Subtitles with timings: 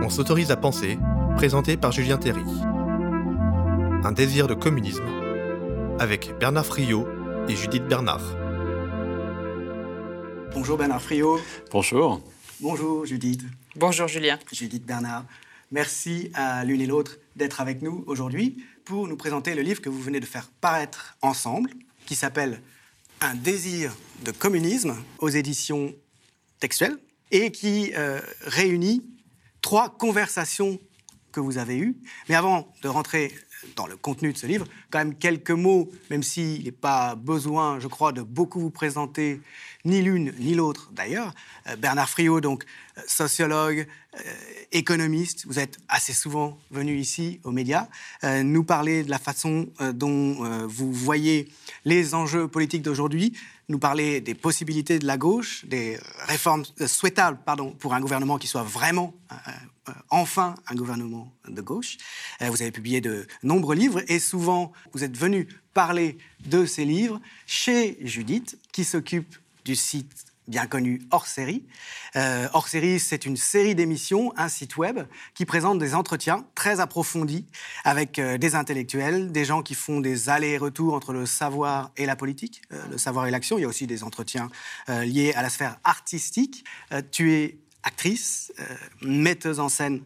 [0.00, 0.96] On s'autorise à penser,
[1.36, 2.44] présenté par Julien Terry.
[4.04, 5.04] Un désir de communisme,
[5.98, 7.06] avec Bernard Friot
[7.48, 8.22] et Judith Bernard.
[10.54, 11.40] Bonjour Bernard Friot.
[11.72, 12.22] Bonjour.
[12.60, 13.42] Bonjour Judith.
[13.74, 14.38] Bonjour Julien.
[14.52, 15.24] Judith Bernard.
[15.72, 19.88] Merci à l'une et l'autre d'être avec nous aujourd'hui pour nous présenter le livre que
[19.88, 21.70] vous venez de faire paraître ensemble,
[22.06, 22.62] qui s'appelle
[23.20, 23.94] Un désir
[24.24, 25.92] de communisme aux éditions
[26.60, 26.98] textuelles
[27.32, 29.02] et qui euh, réunit
[29.60, 30.78] trois conversations
[31.32, 31.96] que vous avez eues.
[32.28, 33.32] Mais avant de rentrer
[33.76, 37.80] dans le contenu de ce livre, quand même quelques mots, même s'il n'est pas besoin,
[37.80, 39.40] je crois, de beaucoup vous présenter,
[39.84, 41.34] ni l'une ni l'autre d'ailleurs.
[41.66, 42.64] Euh, Bernard Friot, donc
[42.96, 44.20] euh, sociologue, euh,
[44.72, 47.88] économiste, vous êtes assez souvent venu ici aux médias
[48.22, 51.48] nous parler de la façon dont vous voyez
[51.84, 53.32] les enjeux politiques d'aujourd'hui,
[53.68, 58.46] nous parler des possibilités de la gauche, des réformes souhaitables pardon, pour un gouvernement qui
[58.46, 61.96] soit vraiment euh, enfin un gouvernement de gauche.
[62.40, 66.84] Euh, vous avez publié de nombreux livres et souvent vous êtes venu parler de ces
[66.84, 71.64] livres chez Judith, qui s'occupe du site bien connu Hors Série.
[72.16, 75.00] Euh, Hors Série, c'est une série d'émissions, un site web
[75.34, 77.46] qui présente des entretiens très approfondis
[77.84, 82.62] avec des intellectuels, des gens qui font des allers-retours entre le savoir et la politique,
[82.90, 83.58] le savoir et l'action.
[83.58, 84.50] Il y a aussi des entretiens
[84.88, 86.64] liés à la sphère artistique.
[87.12, 88.64] tu es actrice, euh,
[89.02, 90.02] metteuse en scène,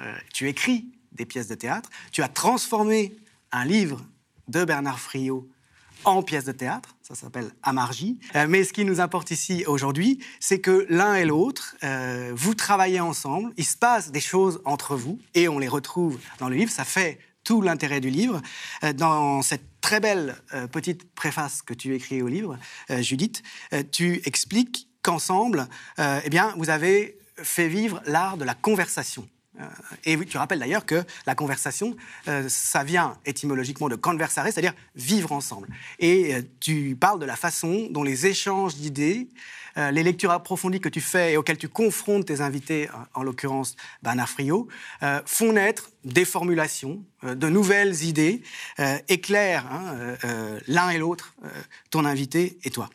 [0.00, 3.16] euh, tu écris des pièces de théâtre, tu as transformé
[3.52, 4.04] un livre
[4.48, 5.48] de Bernard Friot
[6.04, 8.18] en pièce de théâtre, ça s'appelle Amargie.
[8.34, 11.76] Euh, mais ce qui nous importe ici aujourd'hui, c'est que l'un et l'autre,
[12.32, 16.48] vous travaillez ensemble, il se passe des choses entre vous et on les retrouve dans
[16.48, 18.42] le livre, ça fait tout l'intérêt du livre.
[18.94, 20.36] dans cette très belle
[20.72, 22.58] petite préface que tu écris au livre,
[23.00, 23.42] Judith,
[23.92, 29.28] tu expliques qu'ensemble, eh bien, vous avez fait vivre l'art de la conversation.
[29.60, 29.64] Euh,
[30.04, 31.96] et tu rappelles d'ailleurs que la conversation,
[32.28, 35.68] euh, ça vient étymologiquement de conversare, c'est-à-dire vivre ensemble.
[35.98, 39.28] Et euh, tu parles de la façon dont les échanges d'idées,
[39.92, 44.30] les lectures approfondies que tu fais et auxquelles tu confrontes tes invités, en l'occurrence Bernard
[44.30, 44.68] Friot,
[45.26, 48.42] font naître des formulations, de nouvelles idées,
[49.08, 50.16] éclairent hein,
[50.66, 51.34] l'un et l'autre,
[51.90, 52.88] ton invité et toi.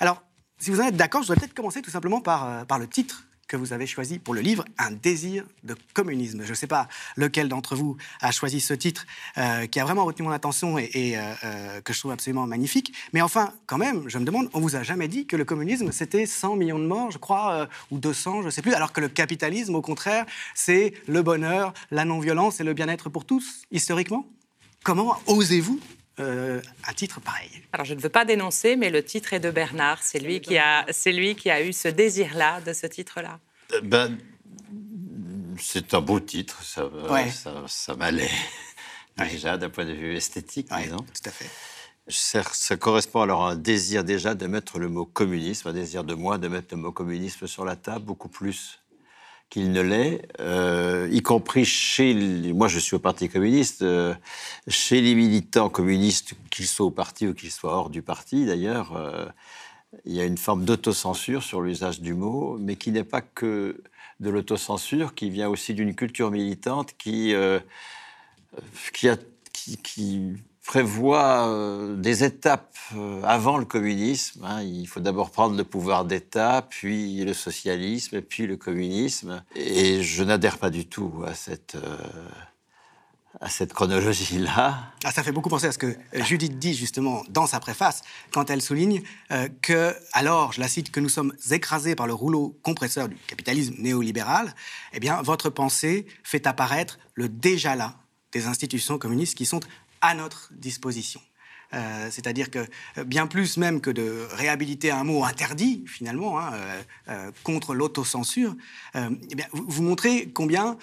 [0.00, 0.22] Alors,
[0.56, 3.26] si vous en êtes d'accord, je voudrais peut-être commencer tout simplement par, par le titre
[3.52, 6.42] que vous avez choisi pour le livre, Un désir de communisme.
[6.42, 9.04] Je ne sais pas lequel d'entre vous a choisi ce titre
[9.36, 12.94] euh, qui a vraiment retenu mon attention et, euh, euh, que je trouve absolument magnifique.
[13.12, 15.92] Mais enfin, quand même, je me demande, on vous a jamais dit que le communisme,
[15.92, 19.02] c'était 100 millions de morts, je crois, ou 200, je ne sais plus, alors que
[19.02, 20.24] le capitalisme, au contraire,
[20.54, 24.26] c'est le bonheur, la non-violence et le bien-être pour tous, historiquement?
[24.82, 25.78] Comment osez-vous
[26.22, 30.02] un titre pareil Alors, je ne veux pas dénoncer, mais le titre est de Bernard.
[30.02, 33.40] C'est lui, qui a, c'est lui qui a eu ce désir-là, de ce titre-là.
[33.72, 34.18] Euh, ben,
[35.58, 36.88] c'est un beau titre, ça,
[37.66, 38.30] ça, m'allait
[39.18, 40.96] déjà d'un point de vue esthétique, disons.
[40.96, 41.50] Tout à fait.
[42.08, 46.02] Ça, ça, correspond alors à un désir déjà de mettre le mot communisme, un désir
[46.02, 48.81] de moi de mettre le mot communisme sur la table, beaucoup plus
[49.52, 52.14] qu'il ne l'est, euh, y compris chez,
[52.54, 54.14] moi je suis au Parti communiste, euh,
[54.66, 58.96] chez les militants communistes, qu'ils soient au parti ou qu'ils soient hors du parti d'ailleurs,
[58.96, 59.26] euh,
[60.06, 63.82] il y a une forme d'autocensure sur l'usage du mot, mais qui n'est pas que
[64.20, 67.34] de l'autocensure, qui vient aussi d'une culture militante qui,
[68.94, 69.16] qui, a,
[69.52, 70.32] qui, qui
[70.64, 74.44] prévoit euh, des étapes euh, avant le communisme.
[74.44, 74.62] Hein.
[74.62, 79.42] Il faut d'abord prendre le pouvoir d'État, puis le socialisme, puis le communisme.
[79.56, 81.96] Et je n'adhère pas du tout à cette, euh,
[83.40, 84.92] à cette chronologie-là.
[85.04, 88.02] Ah, ça fait beaucoup penser à ce que Judith dit justement dans sa préface,
[88.32, 89.02] quand elle souligne
[89.62, 93.74] que, alors, je la cite, que nous sommes écrasés par le rouleau compresseur du capitalisme
[93.78, 94.54] néolibéral,
[94.92, 97.96] eh bien, votre pensée fait apparaître le déjà là
[98.32, 99.60] des institutions communistes qui sont
[100.02, 101.20] à notre disposition.
[101.74, 102.58] Euh, c'est-à-dire que
[102.98, 106.52] euh, bien plus même que de réhabiliter un mot interdit, finalement, hein,
[107.08, 108.54] euh, contre l'autocensure,
[108.94, 108.98] eh
[109.52, 110.76] vous, vous, montrez combien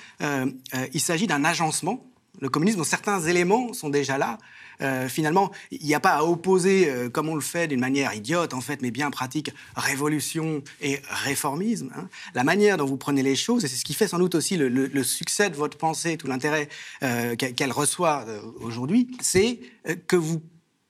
[0.94, 2.06] il s'agit d'un agencement.
[2.42, 4.38] Le communisme, dont certains éléments sont déjà là,
[4.82, 8.14] euh, finalement, il n'y a pas à opposer, euh, comme on le fait d'une manière
[8.14, 11.92] idiote en fait, mais bien pratique, révolution et réformisme.
[11.96, 12.08] Hein.
[12.34, 14.58] La manière dont vous prenez les choses, et c'est ce qui fait sans doute aussi
[14.58, 16.70] le, succès de votre pensée, tout l'intérêt
[17.04, 18.26] euh, qu'elle reçoit
[18.60, 19.60] aujourd'hui, c'est
[20.08, 20.42] que vous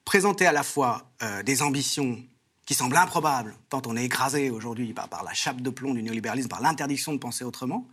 [0.04, 1.12] présentez à la fois
[1.46, 2.18] des ambitions
[2.66, 6.50] qui semblent improbables, tant on est écrasé aujourd'hui par la chape de plomb du néolibéralisme,
[6.50, 7.88] par l'interdiction de penser autrement,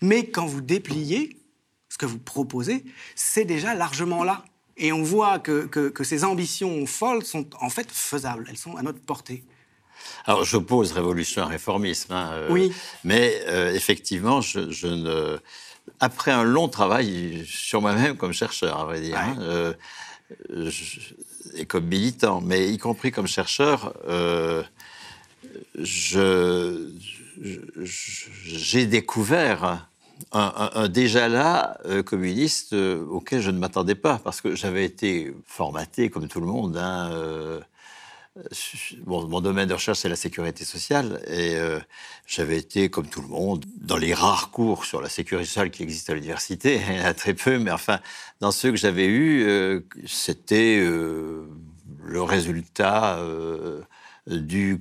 [0.00, 1.38] mais quand vous dépliez
[1.88, 2.84] ce que vous proposez,
[3.14, 4.44] c'est déjà largement là.
[4.78, 8.82] Et on voit que, que, ces ambitions folles sont en fait faisables, elles sont à
[8.82, 9.42] notre portée.
[10.24, 12.12] Alors, j'oppose révolution à réformisme.
[12.12, 12.72] Hein, euh, Oui.
[13.02, 15.38] Mais euh, effectivement, je, je ne.
[16.00, 19.74] Après un long travail sur moi-même comme chercheur, à vrai dire, hein, euh,
[20.60, 21.00] je-
[21.54, 23.94] et comme militant, mais y compris comme chercheur,
[28.44, 29.88] j'ai découvert
[30.32, 34.54] un, un- un déjà là euh, communiste euh, auquel je ne m'attendais pas, parce que
[34.54, 36.76] j'avais été formaté comme tout le monde.
[36.76, 37.60] hein, euh,
[39.04, 41.20] Bon, mon domaine de recherche, c'est la sécurité sociale.
[41.28, 41.56] Et
[42.26, 45.82] j'avais été, comme tout le monde, dans les rares cours sur la sécurité sociale qui
[45.82, 46.80] existent à l'université.
[46.90, 48.00] Il y en a très peu, mais enfin,
[48.40, 53.20] dans ceux que j'avais eus, c'était le résultat
[54.26, 54.80] du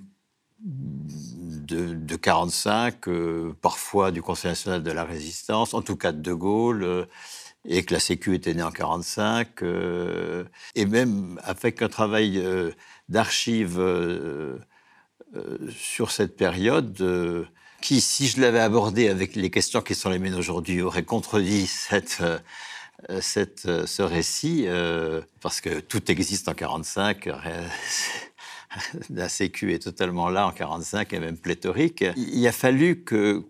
[1.68, 6.22] de, de 45, euh, parfois du Conseil national de la résistance, en tout cas de
[6.22, 7.06] De Gaulle, euh,
[7.66, 12.42] et que la Sécu était née en 45, euh, et même avec un travail
[13.10, 13.81] d'archives
[15.69, 17.48] sur cette période,
[17.81, 21.68] qui, si je l'avais abordé avec les questions qui sont les miennes aujourd'hui, aurait contredit
[21.68, 22.24] cette,
[23.19, 24.68] cette, ce récit,
[25.42, 27.28] parce que tout existe en 45.
[29.09, 32.03] La Sécu est totalement là en 45 et même pléthorique.
[32.15, 33.44] Il a fallu que,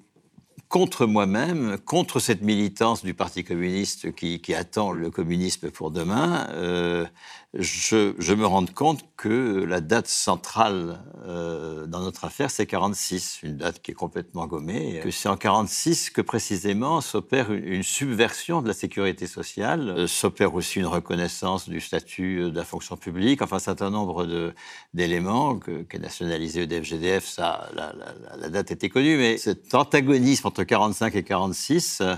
[0.69, 6.47] contre moi-même, contre cette militance du Parti communiste qui, qui attend le communisme pour demain,
[6.51, 7.06] euh,
[7.53, 13.39] je, je me rende compte que la date centrale euh, dans notre affaire, c'est 46,
[13.44, 18.61] une date qui est complètement gommée, que c'est en 46 que précisément s'opère une, subversion
[18.61, 22.97] de la sécurité sociale, euh, s'opère aussi une reconnaissance du statut euh, de la fonction
[22.97, 24.27] publique, enfin un certain nombre
[24.94, 30.47] d'éléments que- qu'est nationalisé EDF-GDF, ça, la, la- la- date était connue, mais cet antagonisme
[30.47, 32.15] entre 45 et 46 euh,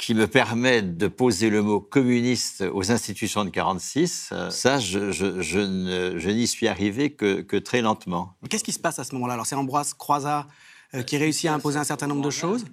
[0.00, 5.12] qui me permet de poser le mot communiste aux institutions de 46, euh, ça, je,
[5.12, 8.32] je- je ne- je n'y suis arrivé que, que très lentement.
[8.42, 9.34] Mais Qu'est-ce qui se passe à ce moment-là?
[9.34, 10.46] Alors, c'est Ambroise Croizat
[10.94, 12.64] euh, qui réussit à imposer un certain nombre de choses?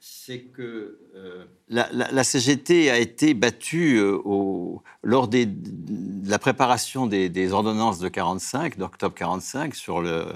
[0.00, 6.28] C'est que euh, la, la- la CGT a été battue euh, au- lors des- de
[6.28, 10.26] la préparation des, des ordonnances de 45, d'octobre 45, sur le,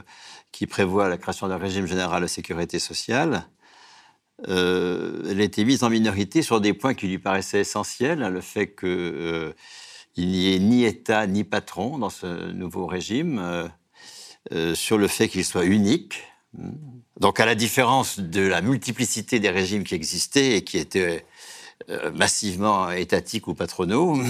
[0.52, 3.46] qui prévoit la création d'un régime général de sécurité sociale.
[4.48, 8.30] Euh, elle a été mise en minorité sur des points qui lui paraissaient essentiels, hein,
[8.30, 9.52] le fait que euh,
[10.16, 13.38] n'y ait ni État ni patron dans ce nouveau régime,
[14.52, 16.22] euh, sur le fait qu'il soit unique.
[17.20, 21.24] Donc, à la différence de la multiplicité des régimes qui existaient et qui étaient
[22.14, 24.20] massivement étatiques ou patronaux,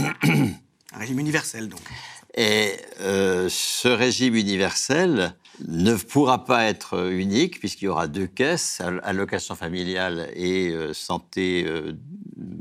[0.93, 1.81] Un régime universel, donc.
[2.37, 5.35] et ce régime universel
[5.69, 10.93] ne pourra pas être unique puisqu'il y aura deux caisses, all- allocation familiale et euh,
[10.93, 11.93] santé euh,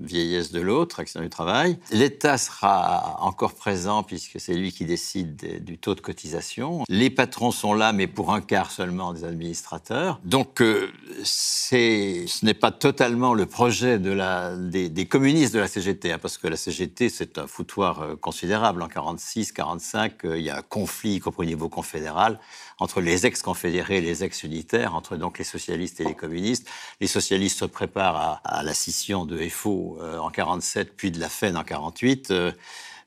[0.02, 1.78] vieillesse de l'autre, accident du travail.
[1.92, 6.84] L'État sera encore présent puisque c'est lui qui décide du taux de cotisation.
[6.90, 10.20] Les patrons sont là, mais pour un quart seulement des administrateurs.
[10.24, 10.90] Donc euh,
[11.24, 16.58] ce n'est pas totalement le projet des, communistes de la CGT, hein, parce que la
[16.58, 18.82] CGT c'est un foutoir euh, considérable.
[18.82, 22.40] En 46, 45, euh, il y a un conflit, y compris au niveau confédéral,
[22.80, 26.68] entre les ex-confédérés et les ex-unitaires, entre donc les socialistes et les communistes.
[27.02, 31.20] Les socialistes se préparent à, à la scission de FO euh, en 47, puis de
[31.20, 32.32] la FEN en 48.
[32.32, 32.52] Euh,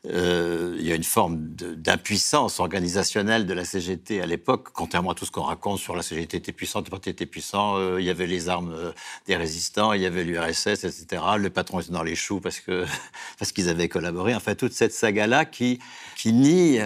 [0.05, 5.15] euh, il y a une forme d'impuissance organisationnelle de la CGT à l'époque, contrairement à
[5.15, 8.11] tout ce qu'on raconte sur la CGT était puissante, le parti était puissant, il y
[8.11, 8.93] avait les armes
[9.27, 11.23] des résistants, il y avait l'URSS, etc.
[11.39, 12.85] Le patron était dans les choux parce que
[13.39, 14.35] parce qu'ils avaient collaboré.
[14.35, 15.79] Enfin, toute cette saga-là qui,
[16.17, 16.81] qui nie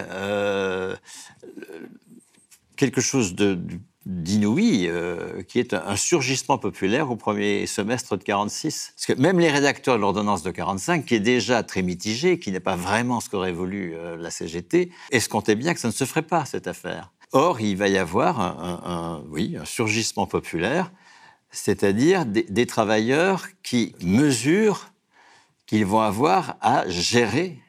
[2.77, 3.35] quelque chose
[4.05, 8.93] d'inouï, euh, qui est un, surgissement populaire au premier semestre de 46.
[8.95, 12.51] Parce que même les rédacteurs de l'ordonnance de 45, qui est déjà très mitigé, qui
[12.51, 16.05] n'est pas vraiment ce qu'aurait voulu euh, la CGT, escomptaient bien que ça ne se
[16.05, 17.11] ferait pas, cette affaire.
[17.33, 20.93] Or, il va y avoir un, oui, un surgissement populaire,
[21.51, 24.93] c'est-à-dire des, des travailleurs qui mesurent
[25.65, 27.59] qu'ils vont avoir à gérer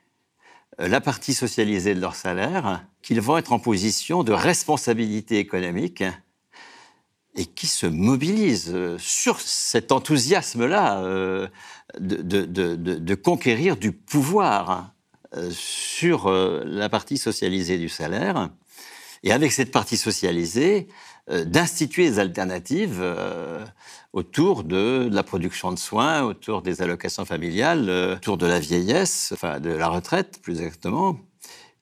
[0.80, 6.04] euh, la partie socialisée de leur salaire, qu'ils vont être en position de responsabilité économique
[7.34, 11.48] et qui se mobilisent euh, sur cet enthousiasme-là euh,
[11.98, 14.92] de, de- conquérir du pouvoir
[15.34, 18.50] euh, sur la partie socialisée du salaire.
[19.22, 20.86] Et avec cette partie socialisée,
[21.46, 23.02] d'instituer des alternatives
[24.12, 29.60] autour de, la production de soins, autour des allocations familiales, autour de la vieillesse, enfin
[29.60, 31.18] de la retraite plus exactement.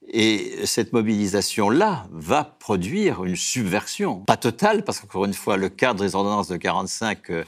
[0.08, 4.20] Et cette mobilisation-là va produire une subversion.
[4.20, 7.44] Pas totale, parce qu'encore une fois, le cadre des ordonnances de 45 euh,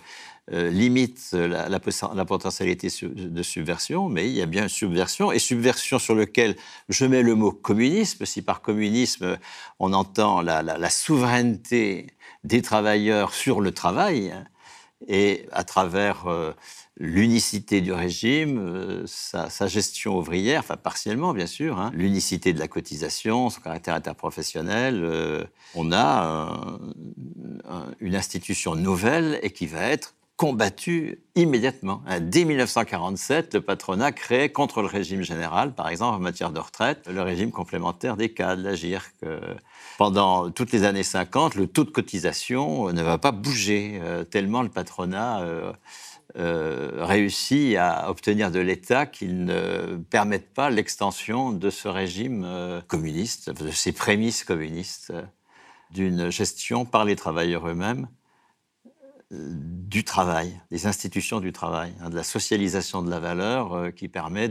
[0.50, 1.78] euh, limite la,
[2.24, 6.56] potentialité de subversion, mais il y a bien une subversion, et subversion sur lequel
[6.88, 9.38] je mets le mot communisme, si par communisme
[9.78, 12.06] on entend la, souveraineté
[12.44, 14.34] des travailleurs sur le travail,
[15.06, 16.52] et à travers euh,
[16.98, 22.68] l'unicité du régime, euh, sa, gestion ouvrière, enfin partiellement bien sûr, hein, l'unicité de la
[22.68, 26.78] cotisation, son caractère interprofessionnel, euh, on a
[28.00, 32.02] une institution nouvelle et qui va être combattue immédiatement.
[32.06, 36.60] Hein, dès 1947, le patronat crée contre le régime général, par exemple en matière de
[36.60, 39.04] retraite, le régime complémentaire des cadres, l'agir.
[39.98, 44.00] Pendant toutes les années 50, le taux de cotisation ne va pas bouger,
[44.30, 45.72] tellement le patronat euh,
[46.35, 53.50] réussi à obtenir de l'État qu'il ne permette pas l'extension de ce régime euh, communiste,
[53.50, 55.12] de ses prémices communistes,
[55.90, 58.08] d'une gestion par les travailleurs eux-mêmes
[59.32, 64.08] euh, du travail, des institutions du travail, hein, de la socialisation de la valeur qui
[64.08, 64.50] permet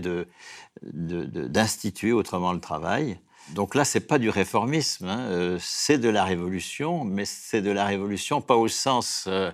[0.82, 3.20] d'instituer autrement le travail
[3.54, 7.72] donc là, c'est pas du réformisme, hein, euh, c'est de la révolution, mais c'est de
[7.72, 9.52] la révolution pas au sens euh,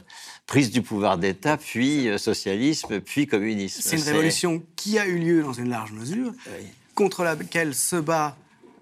[0.48, 3.82] prise du pouvoir d'État, puis euh, socialisme, puis communisme.
[3.84, 6.34] C'est une révolution qui a eu lieu dans une large mesure,
[6.96, 8.36] contre laquelle se bat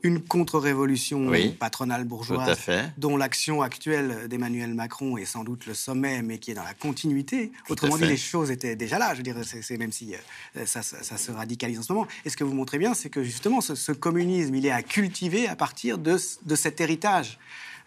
[0.03, 2.57] une contre-révolution patronale bourgeoise,
[2.97, 6.73] dont l'action actuelle d'Emmanuel Macron est sans doute le sommet, mais qui est dans la
[6.73, 7.51] continuité.
[7.69, 9.13] Autrement dit, les choses étaient déjà là.
[9.13, 10.13] Je veux dire, c'est même si
[10.57, 12.07] euh, ça, se radicalise en ce moment.
[12.25, 15.47] Et ce que vous montrez bien, c'est que justement, ce, communisme, il est à cultiver
[15.47, 17.37] à partir de, cet héritage.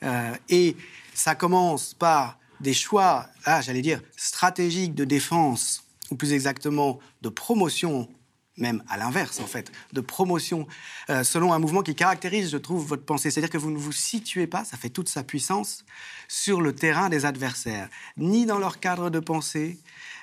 [0.03, 0.77] Euh, et
[1.15, 7.29] ça commence par des choix, ah, j'allais dire, stratégiques de défense, ou plus exactement de
[7.29, 8.09] promotion
[8.57, 10.67] même à l'inverse en fait, de promotion
[11.11, 13.31] euh, selon un mouvement qui caractérise, je trouve, votre pensée.
[13.31, 15.85] C'est-à-dire que vous ne vous situez pas, ça fait toute sa puissance,
[16.29, 19.79] sur le terrain des adversaires, ni dans leur cadre de pensée,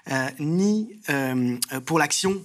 [0.09, 2.41] euh, ni euh, pour l'action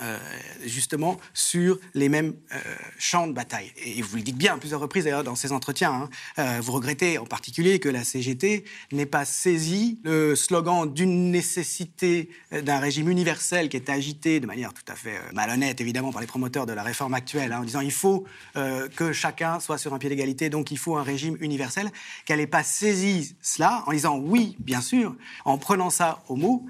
[0.00, 0.16] euh,
[0.64, 2.58] justement sur les mêmes euh,
[2.98, 3.72] champs de bataille.
[3.84, 5.92] Et vous le dites bien à plusieurs reprises d'ailleurs dans ces entretiens.
[5.92, 6.10] Hein.
[6.38, 12.30] Euh, vous regrettez en particulier que la CGT n'ait pas saisi le slogan d'une nécessité
[12.52, 16.28] d'un régime universel qui est agité de manière tout à fait malhonnête évidemment par les
[16.28, 18.24] promoteurs de la réforme actuelle, hein, en disant il faut
[18.54, 21.90] que chacun soit sur un pied d'égalité, donc il faut un régime universel.
[22.24, 25.14] Qu'elle n'ait pas saisi cela en disant oui, bien sûr,
[25.44, 26.66] en prenant ça au mot,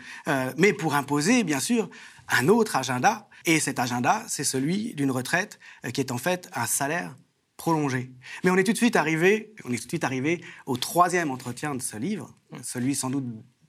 [0.57, 1.89] mais pour imposer bien sûr
[2.29, 3.29] un autre agenda.
[3.45, 7.17] Et cet agenda, c'est celui d'une retraite euh, qui est en fait un salaire
[7.57, 8.13] prolongé.
[8.45, 11.31] Mais on est tout de suite arrivé, on est tout de suite arrivé au troisième
[11.31, 13.25] entretien de ce livre, celui sans doute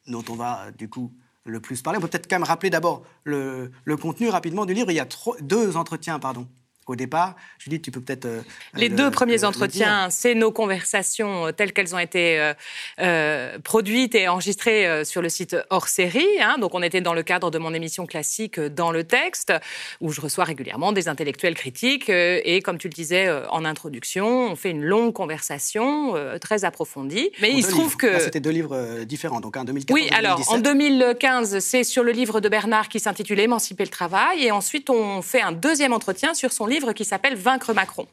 [0.08, 1.14] dont on va euh, du coup
[1.46, 1.98] le plus parler.
[1.98, 4.92] On peut peut-être quand même rappeler d'abord le, contenu rapidement du livre.
[4.92, 5.08] Il y a
[5.42, 6.48] deux entretiens, pardon,
[6.90, 7.36] au départ.
[7.60, 8.26] Judith, tu peux peut-être.
[8.26, 8.42] Euh,
[8.76, 12.54] les deux premiers entretiens, c'est nos conversations euh, telles qu'elles ont été
[13.00, 16.26] euh, produites et enregistrées sur le site hors série.
[16.42, 16.58] Hein.
[16.60, 19.54] Donc, on était dans le cadre de mon émission classique Dans le texte,
[20.02, 22.10] où je reçois régulièrement des intellectuels critiques.
[22.10, 27.30] et comme tu le disais en introduction, on fait une longue conversation très approfondie.
[27.42, 28.20] Mais il se trouve que.
[28.20, 29.94] c'était deux livres différents, donc en 2015.
[29.94, 34.44] Oui, alors en 2015, c'est sur le livre de Bernard qui s'intitule Émanciper le travail.
[34.44, 38.08] Et ensuite, on fait un deuxième entretien sur son livre qui s'appelle Vaincre Macron.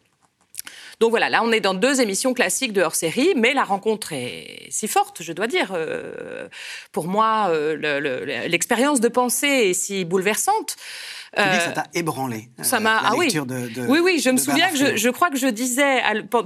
[0.99, 4.67] Donc voilà, là on est dans deux émissions classiques de hors-série, mais la rencontre est
[4.71, 5.73] si forte, je dois dire.
[5.75, 6.49] Euh,
[6.93, 10.77] pour moi, euh, l'expérience de pensée est si bouleversante
[11.37, 12.49] tu dis que ça t'a ébranlé.
[12.59, 13.01] Euh, ça m'a.
[13.05, 13.29] Ah oui.
[13.89, 14.19] oui, oui.
[14.19, 16.03] Je me souviens que je, je, crois que je disais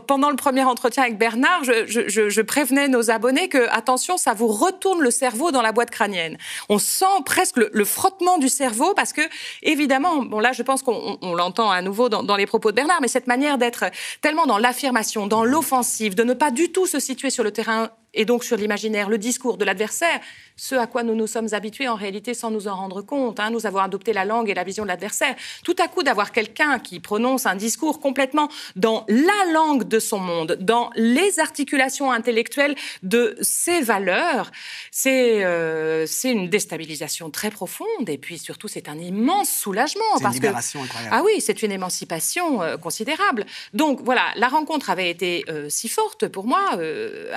[0.07, 4.35] pendant le premier entretien avec Bernard, je, je, je, prévenais nos abonnés que attention, ça
[4.35, 6.37] vous retourne le cerveau dans la boîte crânienne.
[6.69, 9.23] On sent presque le, frottement du cerveau parce que
[9.63, 12.99] évidemment, bon là, je pense qu'on l'entend à nouveau dans, dans, les propos de Bernard,
[13.01, 13.85] mais cette manière d'être
[14.21, 17.91] tellement dans l'affirmation, dans l'offensive, de ne pas du tout se situer sur le terrain
[18.15, 20.21] et donc sur l'imaginaire, le discours de l'adversaire,
[20.57, 23.41] ce à quoi nous nous sommes habitués en réalité sans nous en rendre compte.
[23.41, 23.51] Hein.
[23.51, 25.35] Nous avons adopté la langue et la vision de l'adversaire.
[25.65, 30.19] Tout à coup, d'avoir quelqu'un qui prononce un discours complètement dans la langue de son
[30.19, 34.51] monde, dans les articulations intellectuelles de ses valeurs,
[34.91, 38.09] c'est euh, une déstabilisation très profonde.
[38.09, 40.05] Et puis surtout, c'est un immense soulagement.
[40.19, 41.17] C'est une libération incroyable.
[41.17, 43.47] Ah oui, c'est une émancipation euh, considérable.
[43.73, 47.31] Donc voilà, la rencontre avait été euh, si forte pour moi, euh,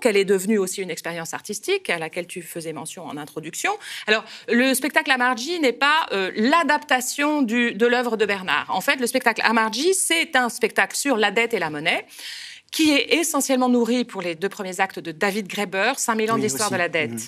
[0.00, 3.72] qu'elle est devenue aussi une expérience artistique à laquelle tu faisais mention en introduction.
[4.06, 8.66] Alors, le spectacle Amarji n'est pas euh, l'adaptation de l'œuvre de Bernard.
[8.68, 12.06] En fait, le spectacle Amarji, c'est un spectacle sur la dette et la monnaie
[12.70, 16.70] qui est essentiellement nourri pour les deux premiers actes de David Graeber, 5000 ans d'histoire
[16.70, 17.10] de la dette.
[17.10, 17.18] Mm.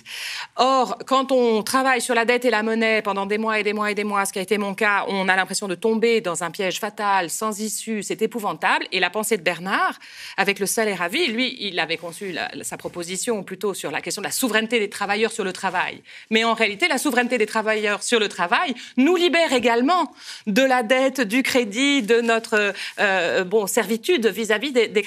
[0.57, 3.73] Or, quand on travaille sur la dette et la monnaie pendant des mois et des
[3.73, 6.21] mois et des mois, ce qui a été mon cas, on a l'impression de tomber
[6.21, 8.87] dans un piège fatal, sans issue, c'est épouvantable.
[8.93, 9.99] Et la pensée de Bernard,
[10.37, 14.23] avec le salaire à vie, lui, il avait conçu sa proposition plutôt sur la question
[14.23, 16.03] de la souveraineté des travailleurs sur le travail.
[16.31, 20.13] Mais en réalité, la souveraineté des travailleurs sur le travail nous libère également
[20.47, 25.03] de la dette, du crédit, de notre euh, bon servitude vis-à-vis des, des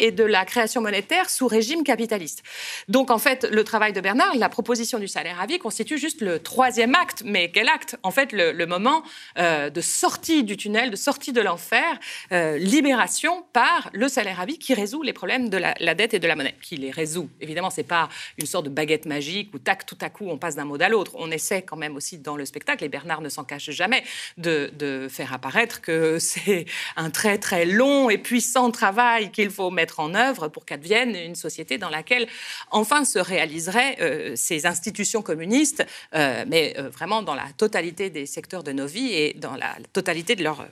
[0.00, 2.42] et de la création monétaire sous régime capitaliste.
[2.88, 6.20] Donc en fait, le travail de Bernard, la proposition du salaire à vie constitue juste
[6.20, 7.22] le troisième acte.
[7.24, 7.96] Mais quel acte?
[8.02, 9.02] En fait, le, moment
[9.38, 11.98] euh, de sortie du tunnel, de sortie de l'enfer,
[12.32, 16.18] euh, libération par le salaire à vie qui résout les problèmes de la, dette et
[16.18, 17.28] de la monnaie, qui les résout.
[17.40, 20.56] Évidemment, c'est pas une sorte de baguette magique où tac, tout à coup, on passe
[20.56, 21.12] d'un mot à l'autre.
[21.14, 24.02] On essaie quand même aussi dans le spectacle, et Bernard ne s'en cache jamais,
[24.38, 26.66] de, de faire apparaître que c'est
[26.96, 31.34] un très très long et puissant travail qu'il faut mettre en œuvre pour qu'advienne une
[31.34, 32.26] société dans laquelle
[32.70, 38.26] enfin se réaliseraient euh, ces institutions communistes, euh, mais euh, vraiment dans la totalité des
[38.26, 40.66] secteurs de nos vies et dans la totalité de leur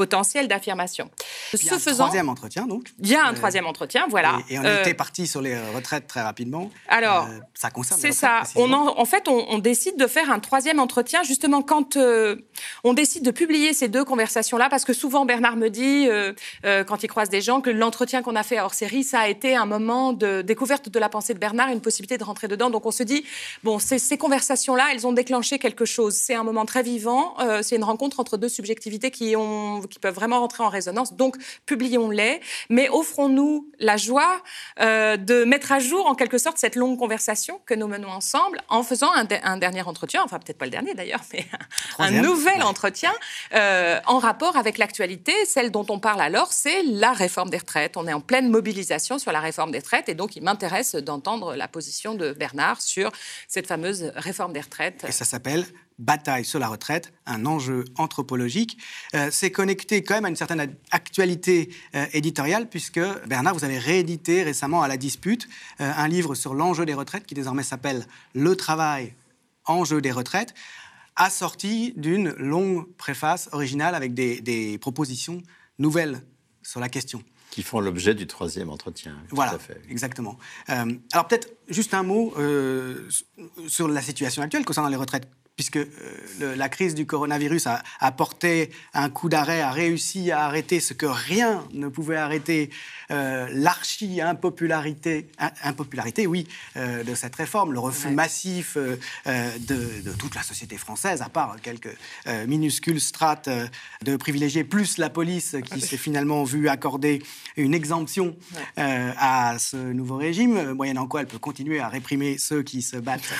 [0.00, 1.10] potentiel d'affirmation.
[1.50, 2.88] Ce faisant, troisième entretien donc.
[3.00, 4.38] Il y a un troisième entretien, voilà.
[4.48, 6.70] Et, on était parti sur les retraites très rapidement.
[6.88, 8.00] Alors, ça concerne.
[8.00, 8.44] C'est ça.
[8.56, 11.98] On en, fait, on, décide de faire un troisième entretien justement quand
[12.82, 16.08] on décide de publier ces deux conversations-là, parce que souvent Bernard me dit,
[16.62, 19.54] quand il croise des gens, que l'entretien qu'on a fait hors série, ça a été
[19.54, 22.70] un moment de découverte de la pensée de Bernard, une possibilité de rentrer dedans.
[22.70, 23.22] Donc on se dit,
[23.64, 26.14] bon, ces, ces conversations-là, elles ont déclenché quelque chose.
[26.14, 27.36] C'est un moment très vivant.
[27.60, 31.14] c'est une rencontre entre deux subjectivités qui ont qui peuvent vraiment rentrer en résonance.
[31.14, 34.42] Donc, publions-les, mais offrons-nous la joie
[34.80, 38.60] euh, de mettre à jour, en quelque sorte, cette longue conversation que nous menons ensemble
[38.68, 41.46] en faisant un, dernier entretien, enfin peut-être pas le dernier d'ailleurs, mais
[41.98, 43.12] un, nouvel entretien
[43.54, 45.32] euh, en rapport avec l'actualité.
[45.44, 47.96] Celle dont on parle alors, c'est la réforme des retraites.
[47.96, 51.54] On est en pleine mobilisation sur la réforme des retraites et donc il m'intéresse d'entendre
[51.56, 53.10] la position de Bernard sur
[53.48, 55.04] cette fameuse réforme des retraites.
[55.06, 55.64] Et ça s'appelle
[56.00, 58.78] Bataille sur la retraite, un enjeu anthropologique.
[59.14, 63.78] Euh, c'est connecté quand même à une certaine actualité euh, éditoriale, puisque Bernard, vous avez
[63.78, 65.46] réédité récemment à la dispute
[65.80, 69.14] euh, un livre sur l'enjeu des retraites qui désormais s'appelle Le travail,
[69.66, 70.54] enjeu des retraites,
[71.16, 75.42] assorti d'une longue préface originale avec des, propositions
[75.78, 76.22] nouvelles
[76.62, 77.22] sur la question.
[77.50, 79.16] Qui font l'objet du troisième entretien.
[79.30, 79.58] Voilà,
[79.90, 80.38] exactement.
[80.68, 82.32] alors peut-être juste un mot
[83.66, 85.28] sur la situation actuelle concernant les retraites
[85.60, 90.80] puisque euh, la crise du coronavirus a, apporté un coup d'arrêt, a réussi à arrêter
[90.80, 92.70] ce que rien ne pouvait arrêter,
[93.10, 95.28] euh, l'archi-impopularité,
[95.62, 101.28] impopularité, oui, euh, de cette réforme, le refus massif de, toute la société française, à
[101.28, 101.94] part quelques
[102.46, 103.50] minuscules strates
[104.02, 107.22] de privilégiés, plus la police qui s'est finalement vue accorder
[107.58, 108.34] une exemption
[108.76, 113.34] à ce nouveau régime, moyennant quoi elle peut continuer à réprimer ceux qui se battent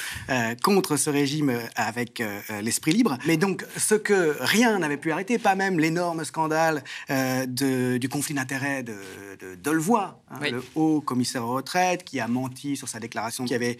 [0.63, 3.17] contre ce régime avec euh, euh, l'esprit libre.
[3.27, 8.35] Mais donc, ce que rien n'avait pu arrêter, pas même l'énorme scandale euh, du conflit
[8.35, 8.97] d'intérêts de,
[9.39, 13.53] de Dolvois, hein, le haut commissaire aux retraites, qui a menti sur sa déclaration qu'il
[13.53, 13.79] y avait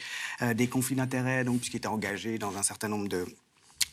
[0.55, 3.25] des conflits d'intérêts, donc puisqu'il était engagé dans un certain nombre de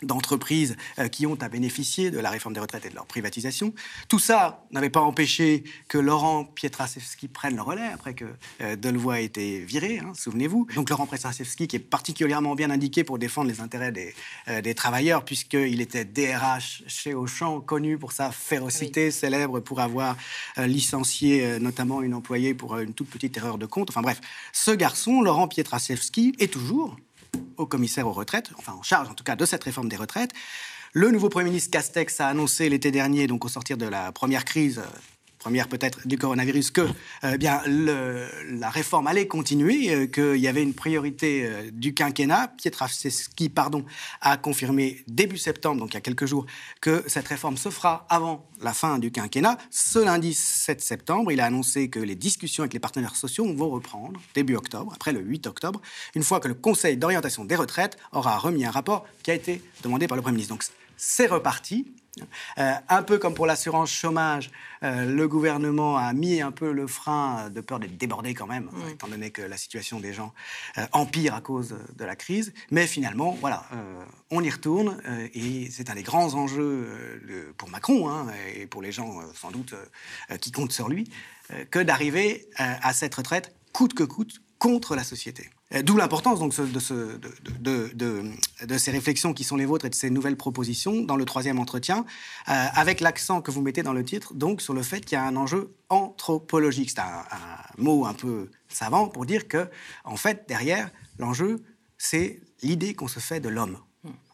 [0.04, 3.74] d'entreprises euh, qui ont à bénéficier de la réforme des retraites et de leur privatisation.
[4.10, 8.26] Tout ça n'avait pas empêché que Laurent Pietraszewski prenne le relais après que
[8.62, 10.68] euh, Delevoye ait été viré, hein, souvenez-vous.
[10.76, 14.14] Donc Laurent Pietraszewski qui est particulièrement bien indiqué pour défendre les intérêts des,
[14.48, 20.16] euh, des travailleurs puisqu'il était DRH chez Auchan, connu pour sa férocité, célèbre pour avoir
[20.58, 23.90] licencié notamment une employée pour une toute petite erreur de compte.
[23.90, 24.22] Enfin bref,
[24.54, 26.98] ce garçon, Laurent Pietraszewski, est toujours
[27.58, 30.32] au commissaire aux retraites, enfin en charge en tout cas de cette réforme des retraites.
[30.94, 34.46] Le nouveau Premier ministre Castex a annoncé l'été dernier, donc au sortir de la première
[34.46, 34.82] crise
[35.48, 36.82] première peut-être du coronavirus, que
[37.24, 42.50] euh, bien, la réforme allait continuer, euh, qu'il y avait une priorité euh, du quinquennat.
[42.58, 43.86] Pietraszewski pardon,
[44.20, 46.46] a confirmé début septembre, donc il y a quelques jours,
[46.82, 49.58] que cette réforme se fera avant la fin du quinquennat.
[49.72, 53.70] Ce lundi 7 septembre, il a annoncé que les discussions avec les partenaires sociaux vont
[53.70, 55.82] reprendre début octobre, après le 8 octobre,
[56.14, 59.62] une fois que le Conseil d'orientation des retraites aura remis un rapport qui a été
[59.82, 60.58] demandé par le Premier ministre.
[60.98, 61.94] C'est reparti.
[62.58, 64.50] Euh, un peu comme pour l'assurance chômage,
[64.84, 68.70] euh, le gouvernement a mis un peu le frein de peur d'être débordé quand même,
[68.92, 70.34] étant donné que la situation des gens
[70.78, 72.54] euh, empire à cause de la crise.
[72.72, 73.66] Mais finalement, voilà,
[74.32, 75.02] on y retourne
[75.34, 79.76] et c'est un des grands enjeux pour Macron hein, et pour les gens sans doute
[80.42, 81.10] qui comptent sur lui,
[81.72, 85.50] que d'arriver à cette retraite coûte que coûte contre la société.
[85.74, 86.54] Euh, d'où l'importance donc
[87.60, 88.24] de,
[88.78, 92.06] ces réflexions qui sont les vôtres et de ces nouvelles propositions dans le troisième entretien,
[92.48, 95.20] euh, avec l'accent que vous mettez dans le titre donc sur le fait qu'il y
[95.20, 96.92] a un enjeu anthropologique.
[96.92, 97.26] C'est un,
[97.78, 99.68] mot un peu savant pour dire que
[100.04, 101.62] en fait derrière l'enjeu
[101.98, 103.78] c'est l'idée qu'on se fait de l'homme.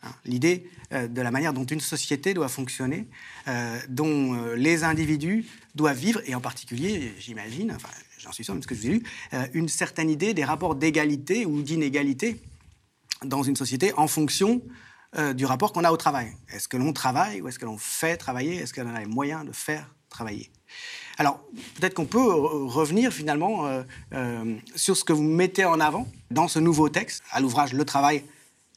[0.03, 3.07] Hein, l'idée euh, de la manière dont une société doit fonctionner,
[3.89, 7.77] dont les individus doivent vivre, et en particulier, j'imagine,
[8.23, 10.45] j'en suis sûr, même ce que je vous ai lu, euh, une certaine idée des
[10.45, 12.41] rapports d'égalité ou d'inégalité
[13.23, 14.61] dans une société en fonction
[15.17, 16.33] euh, du rapport qu'on a au travail.
[16.51, 18.55] Est-ce que l'on travaille ou est-ce que l'on fait travailler?
[18.55, 20.49] Est-ce qu'on a les moyens de faire travailler?
[21.17, 21.43] Alors,
[21.75, 23.67] peut-être qu'on peut revenir finalement
[24.13, 27.85] euh, sur ce que vous mettez en avant dans ce nouveau texte, à l'ouvrage Le
[27.85, 28.23] travail,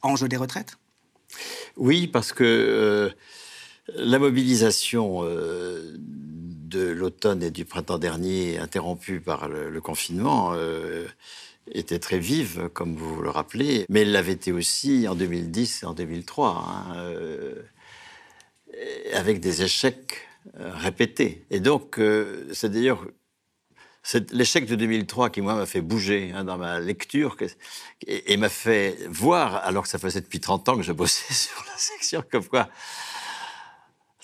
[0.03, 0.77] enjeu des retraites.
[1.75, 3.11] Oui, parce que
[3.95, 5.23] la mobilisation
[6.67, 11.07] de l'automne et du printemps dernier, interrompue par le, confinement, euh,
[11.71, 15.85] était très vive, comme vous le rappelez, mais elle l'avait été aussi en 2010 et
[15.85, 17.63] en 2003, hein, euh,
[19.13, 20.27] avec des échecs
[20.59, 21.45] euh, répétés.
[21.49, 21.99] Et donc,
[22.53, 23.05] c'est d'ailleurs
[24.31, 27.35] l'échec de 2003 qui, moi, m'a fait bouger hein, dans ma lecture
[28.05, 31.33] et, et m'a fait voir, alors que ça faisait depuis 30 ans que je bossais
[31.33, 32.69] sur la section, comme quoi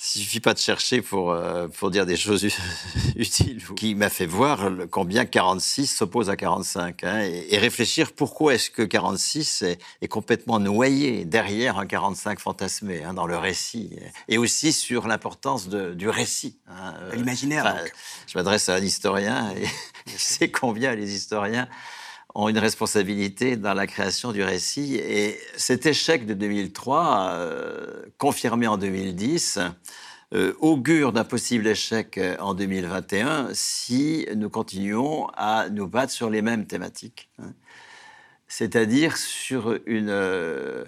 [0.05, 2.45] suffit pas de chercher pour, euh, pour dire des choses
[3.15, 8.69] utiles, qui m'a fait voir combien 46 s'oppose à 45, hein, et, réfléchir pourquoi est-ce
[8.69, 14.37] que 46 est, est, complètement noyé derrière un 45 fantasmé hein, dans le récit, et
[14.37, 16.57] aussi sur l'importance du récit.
[16.67, 17.77] Hein, euh, L'imaginaire.
[18.27, 19.65] je m'adresse à un historien, et
[20.07, 21.69] je sais combien les historiens
[22.35, 24.95] ont une responsabilité dans la création du récit.
[24.95, 29.59] Et cet échec de 2003, euh, confirmé en 2010,
[30.33, 36.41] euh, augure d'un possible échec en 2021 si nous continuons à nous battre sur les
[36.41, 37.29] mêmes thématiques.
[37.39, 37.53] Hein.
[38.47, 40.85] C'est-à-dire sur une, euh,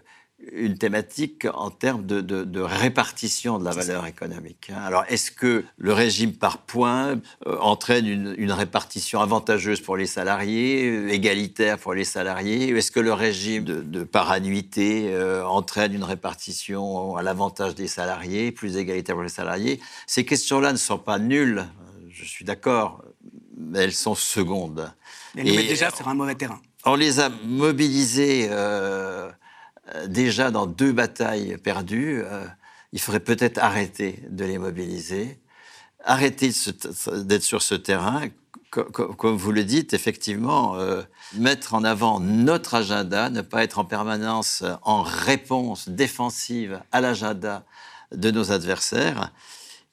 [0.52, 4.70] une thématique en termes de, répartition de la valeur économique.
[4.70, 4.82] Hein.
[4.84, 10.90] Alors, est-ce que le régime par points euh, entraîne une, répartition avantageuse pour les salariés,
[10.90, 16.04] euh, égalitaire pour les salariés Est-ce que le régime de, par annuité euh, entraîne une
[16.04, 19.80] répartition à l'avantage des salariés, plus égalitaire pour les salariés?
[20.06, 21.66] Ces questions-là ne sont pas nulles,
[22.10, 23.04] je suis d'accord,
[23.58, 24.92] mais elles sont secondes.
[25.38, 26.62] Elles nous mettent déjà sur un mauvais terrain.
[26.86, 29.32] On les a mobilisées euh,
[30.08, 32.46] déjà dans deux batailles perdues, euh,
[32.92, 35.40] il faudrait peut-être arrêter de les mobiliser,
[36.04, 36.52] arrêter
[37.08, 38.28] d'être sur ce terrain,
[38.70, 41.02] comme vous le dites, effectivement, euh,
[41.36, 47.64] mettre en avant notre agenda, ne pas être en permanence en réponse défensive à l'agenda
[48.12, 49.32] de nos adversaires.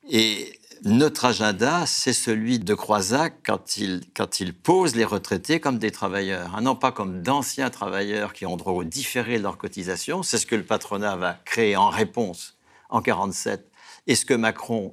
[0.08, 6.56] Et notre agenda, c'est celui de Croisac quand il, pose les retraités comme des travailleurs,
[6.56, 10.24] hein, non pas comme d'anciens travailleurs qui ont droit au différé de leur cotisation.
[10.24, 12.56] C'est ce que le patronat va créer en réponse
[12.90, 13.70] en 47.
[14.08, 14.92] Et ce que Macron,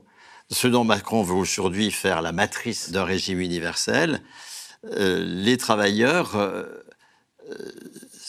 [0.51, 4.21] ce dont Macron veut aujourd'hui faire la matrice d'un régime universel,
[4.85, 6.65] euh, les travailleurs euh,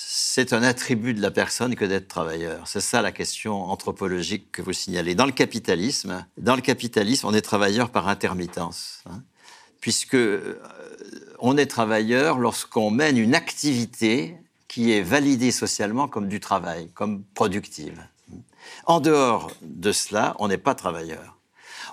[0.06, 2.66] c'est un attribut de la personne que d'être travailleur.
[2.66, 5.14] C'est ça la question anthropologique que vous signalez.
[5.14, 9.22] Dans le capitalisme, dans le capitalisme, on est travailleur par intermittence, hein,
[9.80, 10.60] puisque euh,
[11.38, 14.36] on est travailleur lorsqu'on mène une activité
[14.68, 18.00] qui est validée socialement comme du travail, comme productive.
[18.86, 21.39] En dehors de cela, on n'est pas travailleur.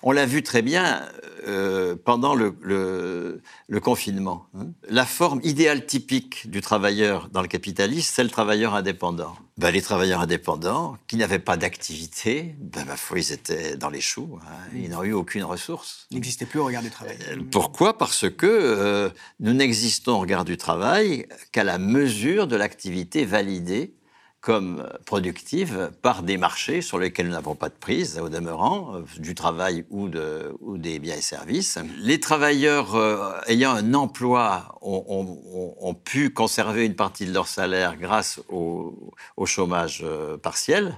[0.04, 1.02] On l'a vu très bien
[1.48, 3.42] euh, pendant le,
[3.82, 4.48] confinement.
[4.58, 4.68] Hein.
[4.90, 9.36] La forme idéale typique du travailleur dans le capitalisme, c'est le travailleur indépendant.
[9.58, 14.02] Ben, les travailleurs indépendants, qui n'avaient pas d'activité, ben, ma foi, ils étaient dans les
[14.02, 14.40] choux.
[14.42, 14.70] Hein.
[14.76, 16.08] Ils n'ont eu aucune ressource.
[16.12, 17.18] Ils n'existaient plus au regard du travail.
[17.30, 17.98] Euh, pourquoi?
[17.98, 23.94] Parce que euh, nous n'existons au regard du travail qu'à la mesure de l'activité validée
[24.42, 29.02] comme productive par des marchés sur lesquels nous n'avons pas de prise, au demeurant, euh,
[29.20, 31.78] du travail ou, de, ou des biens et services.
[31.98, 38.40] Les travailleurs euh, ayant un emploi ont, pu conserver une partie de leur salaire grâce
[38.50, 39.12] au,
[39.46, 40.96] chômage euh, partiel,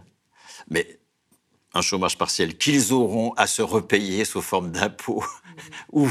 [0.69, 0.99] mais
[1.73, 5.23] un chômage partiel qu'ils auront à se repayer sous forme d'impôts
[5.91, 6.08] ou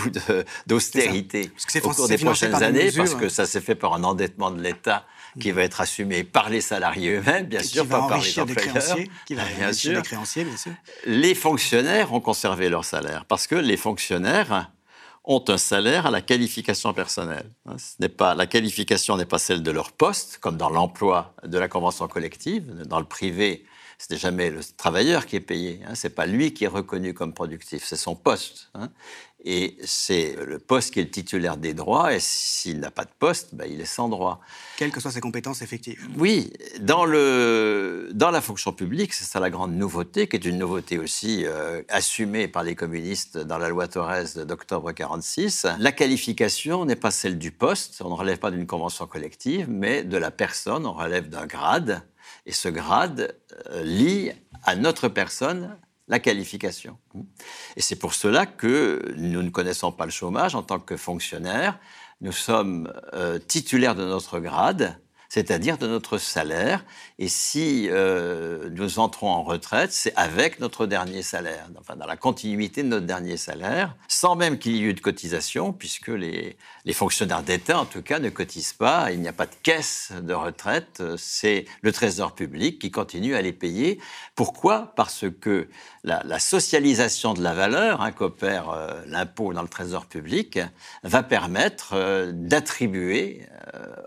[0.66, 1.50] d'austérité
[1.84, 5.04] au cours des prochaines années, parce que ça s'est fait par un endettement de l'État
[5.40, 8.96] qui va être assumé par les salariés eux-mêmes, bien sûr, pas par les employeurs.
[9.26, 9.96] Qui va bien sûr.
[9.96, 10.72] Des créanciers, bien sûr.
[11.06, 14.70] Les fonctionnaires ont conservé leur salaire parce que les fonctionnaires
[15.24, 17.50] ont un salaire à la qualification personnelle.
[17.66, 21.34] Hein, ce n'est pas, la qualification n'est pas celle de leur poste, comme dans l'emploi
[21.44, 22.82] de la convention collective.
[22.86, 23.66] Dans le privé,
[23.98, 25.80] ce n'est jamais le travailleur qui est payé.
[25.86, 28.70] Hein, ce n'est pas lui qui est reconnu comme productif, c'est son poste.
[28.74, 28.88] Hein.
[29.44, 33.10] Et c'est le poste qui est le titulaire des droits, et s'il n'a pas de
[33.18, 34.40] poste, ben, il est sans droit.
[34.76, 36.08] Quelles que soient ses compétences effectives.
[36.16, 40.58] Oui, dans, le, dans la fonction publique, c'est ça la grande nouveauté, qui est une
[40.58, 45.66] nouveauté aussi euh, assumée par les communistes dans la loi Torres d'octobre 46.
[45.78, 50.02] La qualification n'est pas celle du poste, on ne relève pas d'une convention collective, mais
[50.02, 52.02] de la personne, on relève d'un grade,
[52.44, 53.36] et ce grade
[53.70, 54.32] euh, lie
[54.64, 55.76] à notre personne
[56.08, 56.98] la qualification.
[57.76, 61.78] Et c'est pour cela que nous ne connaissons pas le chômage en tant que fonctionnaire.
[62.20, 66.84] Nous sommes euh, titulaires de notre grade c'est-à-dire de notre salaire.
[67.18, 72.16] Et si euh, nous entrons en retraite, c'est avec notre dernier salaire, enfin dans la
[72.16, 76.56] continuité de notre dernier salaire, sans même qu'il y ait eu de cotisation, puisque les,
[76.92, 79.12] fonctionnaires d'État, en tout cas, ne cotisent pas.
[79.12, 81.02] Il n'y a pas de caisse de retraite.
[81.18, 84.00] C'est le Trésor public qui continue à les payer.
[84.34, 84.94] Pourquoi?
[84.96, 85.68] Parce que
[86.04, 90.58] la, socialisation de la valeur hein, qu'opère euh, l'impôt dans le Trésor public
[91.02, 93.42] va permettre euh, d'attribuer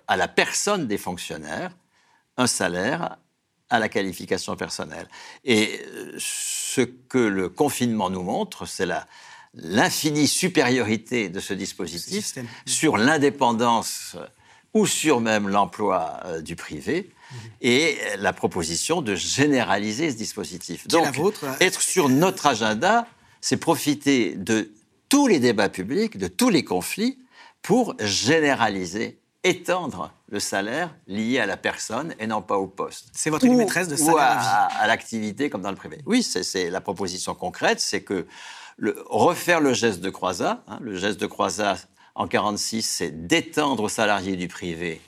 [0.08, 1.11] à la personne des fonctionnaires
[2.38, 3.18] un salaire
[3.70, 5.08] à la qualification personnelle.
[5.46, 8.88] Et euh, ce que le confinement nous montre, c'est
[9.54, 14.18] l'infinie supériorité de ce dispositif sur l'indépendance
[14.74, 17.38] ou sur même l'emploi euh, du privé mhm.
[17.62, 20.88] et la proposition de généraliser ce dispositif.
[20.88, 23.08] Donc, euh, être sur notre agenda,
[23.40, 24.72] c'est profiter de
[25.08, 27.18] tous les débats publics, de tous les conflits,
[27.62, 33.10] pour généraliser étendre le salaire lié à la personne et non pas au poste.
[33.14, 36.00] C'est votre ligne maîtresse de salaire à, à, l'activité comme dans le privé.
[36.06, 38.28] Oui, c'est la proposition concrète, c'est que
[38.78, 41.78] le, refaire le geste de Croizat, hein, le geste de Croizat
[42.16, 45.02] en 46, c'est d'étendre aux salariés du privé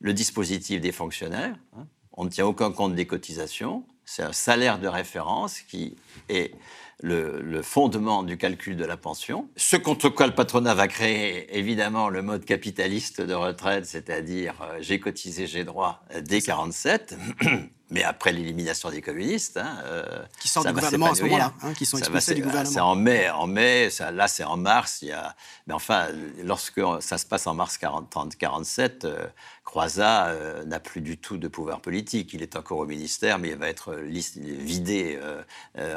[0.00, 1.56] le dispositif des fonctionnaires.
[1.76, 1.86] Hein.
[2.12, 3.84] On ne tient aucun compte des cotisations.
[4.04, 5.96] C'est un salaire de référence qui
[6.28, 6.54] est
[7.02, 9.48] le, fondement du calcul de la pension.
[9.56, 14.78] Ce contre quoi le patronat va créer, évidemment, le mode capitaliste de retraite, c'est-à-dire euh,
[14.80, 17.16] j'ai cotisé, j'ai droit dès 47.
[17.90, 20.04] Mais après l'élimination des communistes, hein, euh,
[20.40, 22.72] qui sortent du gouvernement à ce moment-là, hein, qui sont expulsés du gouvernement.
[22.72, 23.90] C'est en mai, en mai.
[23.90, 25.02] Ça, là c'est en mars.
[25.02, 25.36] Il y a,
[25.68, 26.08] mais enfin,
[26.42, 29.26] lorsque ça se passe en mars 40, 47, euh,
[29.66, 32.32] Croizat euh, n'a plus du tout de pouvoir politique.
[32.32, 35.18] Il est encore au ministère, mais il va être vidé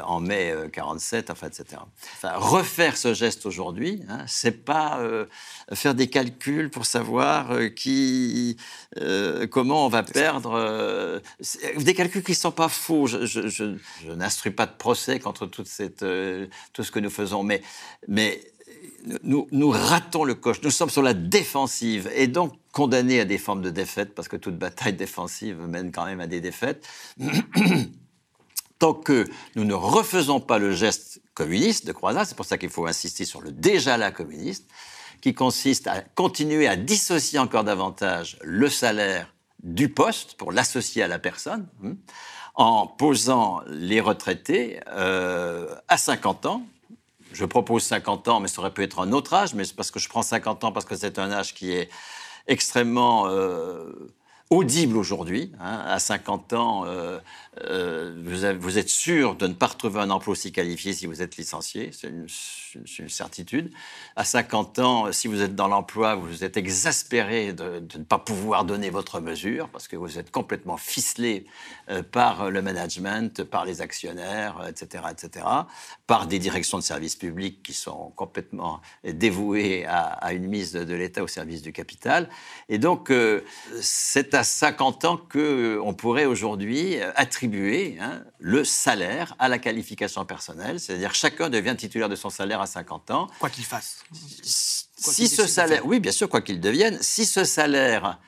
[0.04, 1.80] en mai 47, enfin, etc.
[2.16, 5.00] Enfin, refaire ce geste aujourd'hui, hein, c'est pas
[5.72, 8.58] faire des calculs pour savoir qui,
[9.50, 11.20] comment on va perdre
[11.78, 13.06] des calculs qui ne sont pas faux.
[13.06, 13.76] Je,
[14.14, 17.62] n'instruis pas de procès contre toute cette, euh, tout ce que nous faisons, mais,
[18.08, 18.40] mais
[19.22, 20.62] nous, ratons le coche.
[20.62, 24.36] Nous sommes sur la défensive et donc condamnés à des formes de défaite, parce que
[24.36, 26.86] toute bataille défensive mène quand même à des défaites.
[28.78, 32.70] Tant que nous ne refaisons pas le geste communiste de Croizat, c'est pour ça qu'il
[32.70, 34.66] faut insister sur le déjà là communiste,
[35.20, 41.08] qui consiste à continuer à dissocier encore davantage le salaire du poste pour l'associer à
[41.08, 41.96] la personne, hein,
[42.54, 46.62] en posant les retraités euh, à 50 ans.
[47.32, 49.90] Je propose 50 ans, mais ça aurait pu être un autre âge, mais c'est parce
[49.90, 51.88] que je prends 50 ans parce que c'est un âge qui est
[52.46, 53.92] extrêmement euh,
[54.50, 55.52] audible aujourd'hui.
[55.60, 55.84] Hein.
[55.86, 57.20] À 50 ans, euh,
[57.62, 58.16] euh,
[58.58, 61.90] vous, êtes sûr de ne pas retrouver un emploi aussi qualifié si vous êtes licencié.
[61.92, 62.26] C'est une,
[63.08, 63.72] certitude.
[64.16, 68.64] À 50 ans, si vous êtes dans l'emploi, vous êtes exaspéré de, ne pas pouvoir
[68.64, 71.46] donner votre mesure parce que vous êtes complètement ficelé
[71.88, 75.46] euh, par le management, par les actionnaires, etc., etc.,
[76.06, 81.22] par des directions de services publics qui sont complètement dévouées à, une mise de, l'État
[81.22, 82.28] au service du capital.
[82.68, 83.12] Et donc,
[83.80, 90.80] c'est à 50 ans qu'on pourrait aujourd'hui attribuer hein, le salaire à la qualification personnelle,
[90.80, 93.26] c'est-à-dire chacun devient titulaire de son salaire à 50 ans.
[93.38, 94.02] Quoi qu'il fasse.
[94.42, 98.18] Si, ce salaire, oui, bien sûr, quoi qu'il devienne, si ce salaire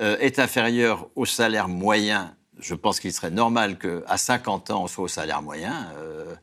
[0.00, 4.86] euh, est inférieur au salaire moyen, je pense qu'il serait normal qu'à 50 ans, on
[4.86, 5.92] soit au salaire moyen.
[5.98, 6.34] Euh,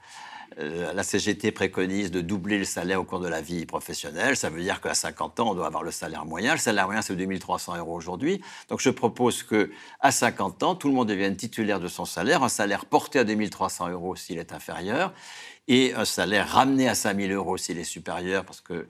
[0.57, 4.37] euh, la CGT préconise de doubler le salaire au cours de la vie professionnelle.
[4.37, 6.53] Ça veut dire qu'à 50 ans, on doit avoir le salaire moyen.
[6.53, 8.41] Le salaire moyen, c'est 2300 euros aujourd'hui.
[8.69, 12.43] Donc je propose que à 50 ans, tout le monde devienne titulaire de son salaire,
[12.43, 15.13] un salaire porté à 2300 euros s'il est inférieur,
[15.67, 18.87] et un salaire ramené à 5000 euros s'il est supérieur, parce que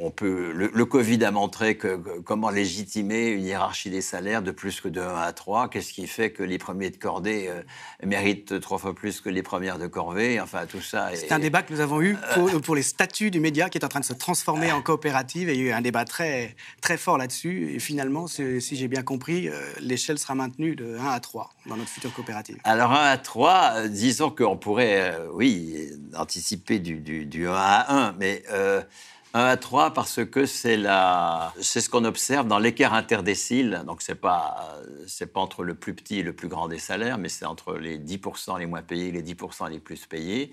[0.00, 4.80] on peut, le, Covid a montré que, comment légitimer une hiérarchie des salaires de plus
[4.80, 5.68] que de 1 à 3.
[5.68, 7.62] Qu'est-ce qui fait que les premiers de cordée euh,
[8.04, 11.10] méritent trois fois plus que les premières de corvée Enfin, tout ça.
[11.14, 12.16] C'est un débat que nous avons eu
[12.64, 15.48] pour, les statuts du média qui est en train de se transformer en coopérative.
[15.48, 17.72] Et il y a eu un débat très, très fort là-dessus.
[17.74, 21.76] Et finalement, si, j'ai bien compris, euh, l'échelle sera maintenue de 1 à 3 dans
[21.76, 22.58] notre future coopérative.
[22.64, 28.12] Alors, 1 à 3, euh, disons qu'on pourrait, oui, anticiper du, du, 1 à 1,
[28.18, 28.42] mais
[29.38, 31.52] 1 à 3 parce que c'est la...
[31.60, 33.82] c'est ce qu'on observe dans l'écart interdécile.
[33.86, 34.74] Donc c'est pas
[35.06, 37.74] c'est pas entre le plus petit et le plus grand des salaires, mais c'est entre
[37.74, 40.52] les 10% les moins payés et les 10% les plus payés.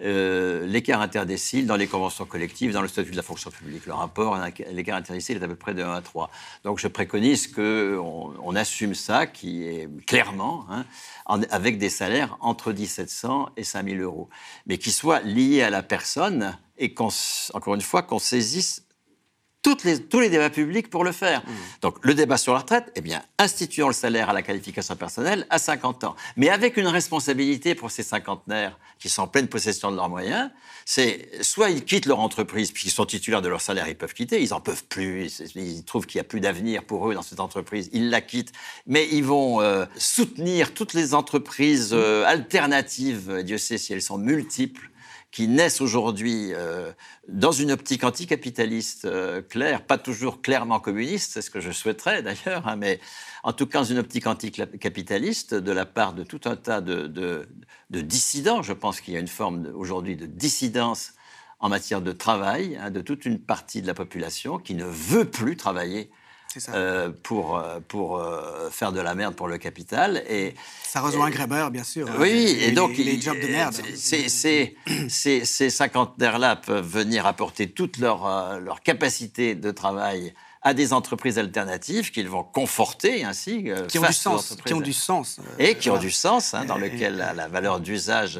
[0.00, 3.86] Euh, l'écart interdécile dans les conventions collectives, dans le statut de la fonction publique.
[3.86, 4.38] Le rapport,
[4.70, 6.30] l'écart interdécile est à peu près de 1 à 3.
[6.64, 10.84] Donc je préconise qu'on on assume ça, qui est clairement, hein,
[11.26, 14.28] avec des salaires entre 1700 et 5000 euros,
[14.66, 16.94] mais qui soit lié à la personne et
[17.54, 18.84] encore une fois, qu'on saisisse
[19.62, 21.40] toutes les, tous les débats publics pour le faire.
[21.40, 21.52] Mmh.
[21.82, 25.46] Donc le débat sur la retraite, eh bien, instituons le salaire à la qualification personnelle
[25.50, 26.16] à 50 ans.
[26.36, 30.50] Mais avec une responsabilité pour ces cinquantenaires qui sont en pleine possession de leurs moyens,
[30.84, 34.42] c'est soit ils quittent leur entreprise, puisqu'ils sont titulaires de leur salaire, ils peuvent quitter,
[34.42, 37.40] ils en peuvent plus, ils, trouvent qu'il n'y a plus d'avenir pour eux dans cette
[37.40, 38.52] entreprise, ils la quittent,
[38.86, 44.18] mais ils vont euh, soutenir toutes les entreprises euh, alternatives, Dieu sait si elles sont
[44.18, 44.90] multiples,
[45.32, 46.92] qui naissent aujourd'hui euh,
[47.26, 52.22] dans une optique anticapitaliste euh, claire, pas toujours clairement communiste, c'est ce que je souhaiterais
[52.22, 53.00] d'ailleurs, hein, mais
[53.42, 57.06] en tout cas dans une optique anticapitaliste de la part de tout un tas de,
[57.06, 57.48] de,
[57.90, 58.62] de dissidents.
[58.62, 61.14] Je pense qu'il y a une forme aujourd'hui de dissidence
[61.60, 65.24] en matière de travail hein, de toute une partie de la population qui ne veut
[65.24, 66.10] plus travailler
[66.68, 70.22] euh, pour, euh, pour euh, faire de la merde pour le capital.
[70.28, 72.08] Et, ça rejoint Greber, bien sûr.
[72.18, 73.74] Oui, et, donc les, jobs de merde.
[73.94, 74.76] Ces, ces,
[75.08, 81.38] ces, ces cinquantenaires-là peuvent venir apporter toute leur, leur capacité de travail à des entreprises
[81.38, 83.70] alternatives qu'ils vont conforter ainsi.
[83.88, 85.40] qui, ont du sens, qui ont du sens.
[85.58, 88.38] et qui ont du sens, hein, dans lequel la, valeur d'usage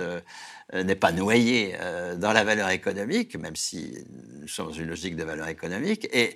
[0.73, 1.77] n'est pas noyée
[2.19, 3.95] dans la valeur économique, même si
[4.41, 6.09] nous sommes dans une logique de valeur économique.
[6.13, 6.35] Et,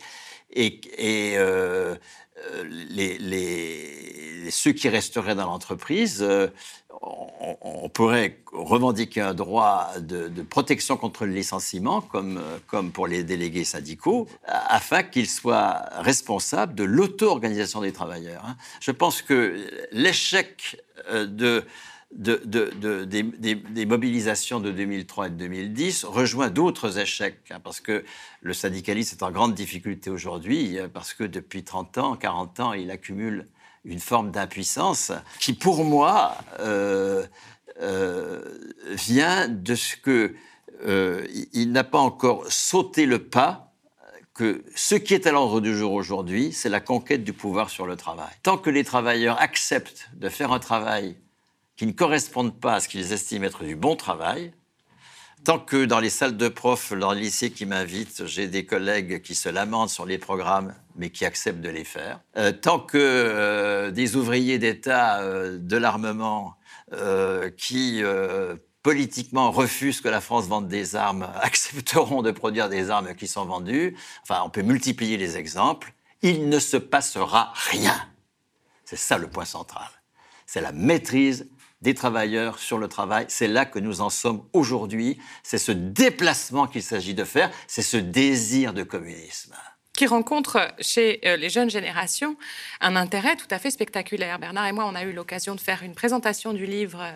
[0.53, 0.81] et,
[1.39, 1.95] euh,
[2.53, 6.49] euh, ceux qui resteraient dans l'entreprise, euh,
[7.03, 12.41] on, pourrait revendiquer un droit de, protection contre le licenciement, comme,
[12.93, 18.45] pour les délégués syndicaux, afin qu'ils soient responsables de l'auto-organisation des travailleurs.
[18.47, 18.57] Hein.
[18.81, 21.65] Je pense que l'échec de
[22.13, 28.05] de, des, mobilisations de 2003 et de 2010 rejoint d'autres échecs, hein, parce que
[28.41, 32.73] le syndicalisme est en grande difficulté aujourd'hui, euh, parce que depuis 30 ans, 40 ans,
[32.73, 33.47] il accumule
[33.85, 37.27] une forme d'impuissance qui, pour moi, euh,
[37.83, 38.43] euh,
[38.89, 40.35] vient de ce que
[41.55, 43.73] il n'a pas encore sauté le pas
[44.35, 47.87] que ce qui est à l'ordre du jour aujourd'hui, c'est la conquête du pouvoir sur
[47.87, 48.29] le travail.
[48.43, 51.17] Tant que les travailleurs acceptent de faire un travail
[51.77, 54.53] qui ne correspondent pas à ce qu'ils estiment être du bon travail.
[55.45, 59.23] Tant que dans les salles de profs, dans le lycée qui m'invitent, j'ai des collègues
[59.23, 62.21] qui se lamentent sur les programmes, mais qui acceptent de les faire.
[62.37, 66.57] Euh, tant que euh, des ouvriers d'État euh, de l'armement
[67.57, 68.01] qui
[68.85, 73.45] politiquement refusent que la France vende des armes, accepteront de produire des armes qui sont
[73.45, 73.97] vendues.
[74.23, 75.93] Enfin, on peut multiplier les exemples.
[76.23, 77.97] Il ne se passera rien.
[78.85, 79.89] C'est ça le point central.
[80.47, 81.49] C'est la maîtrise
[81.81, 83.27] des travailleurs sur le travail.
[83.29, 85.19] C'est là que nous en sommes aujourd'hui.
[85.43, 89.55] C'est ce déplacement qu'il s'agit de faire, c'est ce désir de communisme
[89.97, 92.37] qui rencontre chez euh, les jeunes générations
[92.81, 94.39] un intérêt tout à fait spectaculaire.
[94.39, 97.13] Bernard et moi, on a eu l'occasion de faire une présentation du livre euh,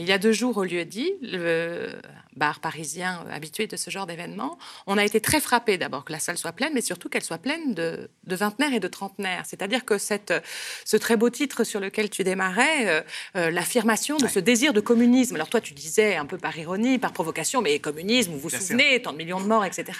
[0.00, 1.98] il y a deux jours au lieu dit, le
[2.36, 6.18] bar parisien habitué de ce genre d'événement, on a été très frappé d'abord que la
[6.18, 9.44] salle soit pleine, mais surtout qu'elle soit pleine de, de, vingtenaires et de trentenaires.
[9.46, 10.32] C'est-à-dire que cette,
[10.84, 13.00] ce très beau titre sur lequel tu démarrais, euh,
[13.36, 15.34] euh, l'affirmation de ce désir de communisme.
[15.34, 19.00] Alors toi, tu disais un peu par ironie, par provocation, mais communisme, vous vous souvenez,
[19.00, 19.98] tant de millions de morts, etc.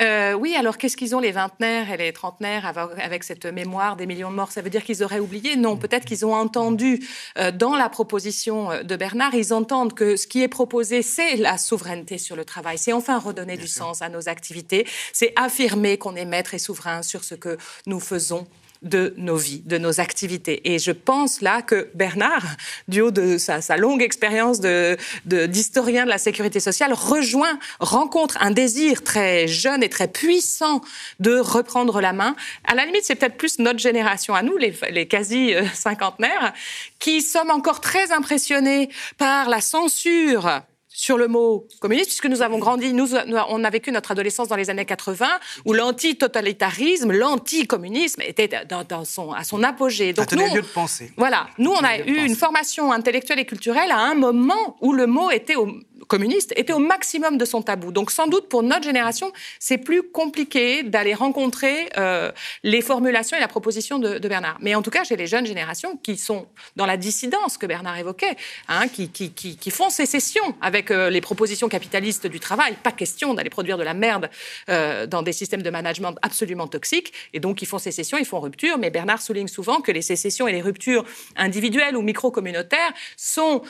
[0.00, 4.06] Euh, oui, alors qu'est-ce qu'ils ont les vingtenaires et les trentenaires avec cette mémoire des
[4.06, 4.50] millions de morts?
[4.50, 5.56] Ça veut dire qu'ils auraient oublié?
[5.56, 7.06] Non, peut-être qu'ils ont entendu
[7.54, 12.16] dans la proposition de Bernard ils entendent que ce qui est proposé, c'est la souveraineté
[12.16, 12.78] sur le travail.
[12.78, 14.86] C'est enfin redonner du sens à nos activités.
[15.12, 18.46] C'est affirmer qu'on est maître et souverain sur ce que nous faisons
[18.82, 20.72] de nos vies, de nos activités.
[20.72, 22.44] Et je pense là que Bernard,
[22.88, 28.50] du haut de sa, longue expérience d'historien de, de la sécurité sociale, rejoint, rencontre un
[28.50, 30.80] désir très jeune et très puissant
[31.20, 32.34] de reprendre la main.
[32.64, 36.52] À la limite, c'est peut-être plus notre génération à nous, les, les quasi-cinquantenaires,
[36.98, 42.58] qui sommes encore très impressionnés par la censure sur le mot communiste, puisque nous avons
[42.58, 43.14] grandi, nous,
[43.48, 45.26] on a vécu notre adolescence dans les années 80,
[45.64, 50.12] où l'anti-totalitarisme, l'anti-communisme était dans, son, à son apogée.
[50.12, 51.12] Donc, nous, lieu de penser.
[51.16, 55.06] Voilà, nous, on a eu une formation intellectuelle et culturelle à un moment où le
[55.06, 55.68] mot était au,
[56.06, 57.92] communiste était au maximum de son tabou.
[57.92, 63.40] Donc sans doute pour notre génération, c'est plus compliqué d'aller rencontrer euh, les formulations et
[63.40, 64.58] la proposition de, Bernard.
[64.60, 67.98] Mais en tout cas, j'ai les jeunes générations qui sont dans la dissidence que Bernard
[67.98, 68.36] évoquait,
[68.68, 72.76] hein, qui, font sécession avec euh, les propositions capitalistes du travail.
[72.82, 74.30] Pas question d'aller produire de la merde
[74.68, 77.12] euh, dans des systèmes de management absolument toxiques.
[77.32, 78.78] Et donc, ils font sécession, ils font rupture.
[78.78, 81.04] Mais Bernard souligne souvent que les sécessions et les ruptures
[81.36, 83.62] individuelles ou micro-communautaires sont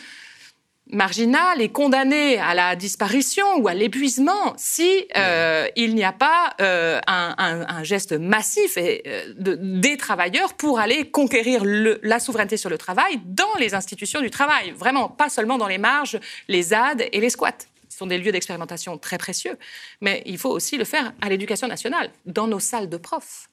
[0.93, 6.55] marginal et condamné à la disparition ou à l'épuisement si euh, il n'y a pas
[6.61, 12.79] euh, un, geste massif et, euh, des travailleurs pour aller conquérir la souveraineté sur le
[12.79, 14.73] travail dans les institutions du travail.
[14.73, 17.53] Vraiment, pas seulement dans les marges, les ZAD et les squats.
[17.89, 19.59] Ce sont des lieux d'expérimentation très précieux,
[20.01, 23.49] mais il faut aussi le faire à l'éducation nationale, dans nos salles de profs,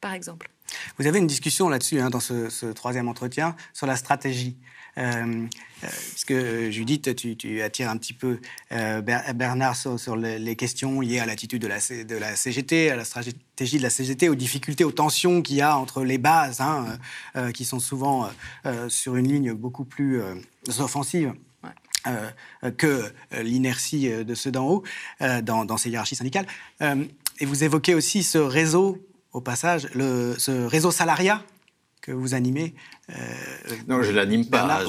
[0.00, 0.48] par exemple.
[0.98, 4.56] Vous avez une discussion là-dessus, hein, dans ce, troisième entretien, sur la stratégie.
[4.98, 5.46] Euh, euh,
[5.80, 8.40] parce que Judith, tu, attires un petit peu
[8.72, 13.04] euh, Bernard sur, les, questions liées à l'attitude de la, de la CGT, à la
[13.04, 16.98] stratégie de la CGT, aux difficultés, aux tensions qu'il y a entre les bases, hein,
[17.52, 18.30] qui sont souvent
[18.88, 20.22] sur une ligne beaucoup plus
[20.78, 21.34] offensive.
[22.78, 24.82] que l'inertie de ceux d'en haut
[25.20, 26.46] dans, dans, ces hiérarchies syndicales.
[26.80, 28.98] et vous évoquez aussi ce réseau,
[29.32, 31.42] au passage, le, ce réseau salariat
[32.06, 32.74] que vous animez.
[33.10, 33.14] Euh,
[33.88, 34.84] non, je ne l'anime pas.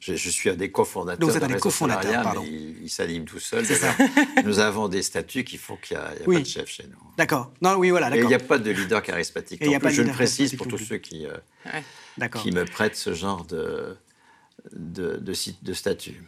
[0.00, 1.26] je, suis un des cofondateurs.
[1.26, 2.44] vous êtes un des cofondateurs, pardon.
[2.44, 3.64] il, s'anime tout seul.
[4.44, 6.98] nous avons des statuts qui font qu'il n'y a, pas de chef chez nous.
[7.16, 7.50] D'accord.
[7.62, 8.14] Non, oui, voilà.
[8.14, 9.62] Et il n'y a pas de leader charismatique.
[9.62, 13.96] Et je le précise pour tous ceux qui, euh, qui me prêtent ce genre de,
[14.74, 16.22] de, de, de statut.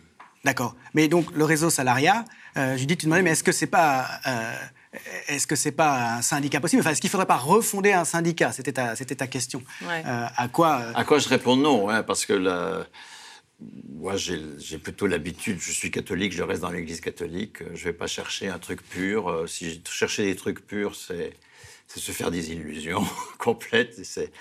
[0.45, 0.75] D'accord.
[0.95, 2.25] Mais donc, le réseau salariat,
[2.57, 4.09] euh, dis, tu demandais, mais est-ce que c'est pas.
[4.95, 6.81] Euh, est-ce que c'est pas un syndicat possible?
[6.81, 8.53] Enfin, est-ce qu'il ne faudrait pas refonder un syndicat?
[8.53, 9.63] C'était ta, ta, question.
[9.83, 12.85] Euh, à quoi euh, À quoi je réponds non, hein, parce que
[13.89, 17.93] moi, j'ai plutôt l'habitude, je suis catholique, je reste dans l'Église catholique, je ne vais
[17.93, 19.45] pas chercher un truc pur.
[19.49, 21.33] Si je cherchais des trucs purs, c'est
[21.87, 23.07] se faire des illusions
[23.39, 24.05] complètes.
[24.05, 24.33] C'est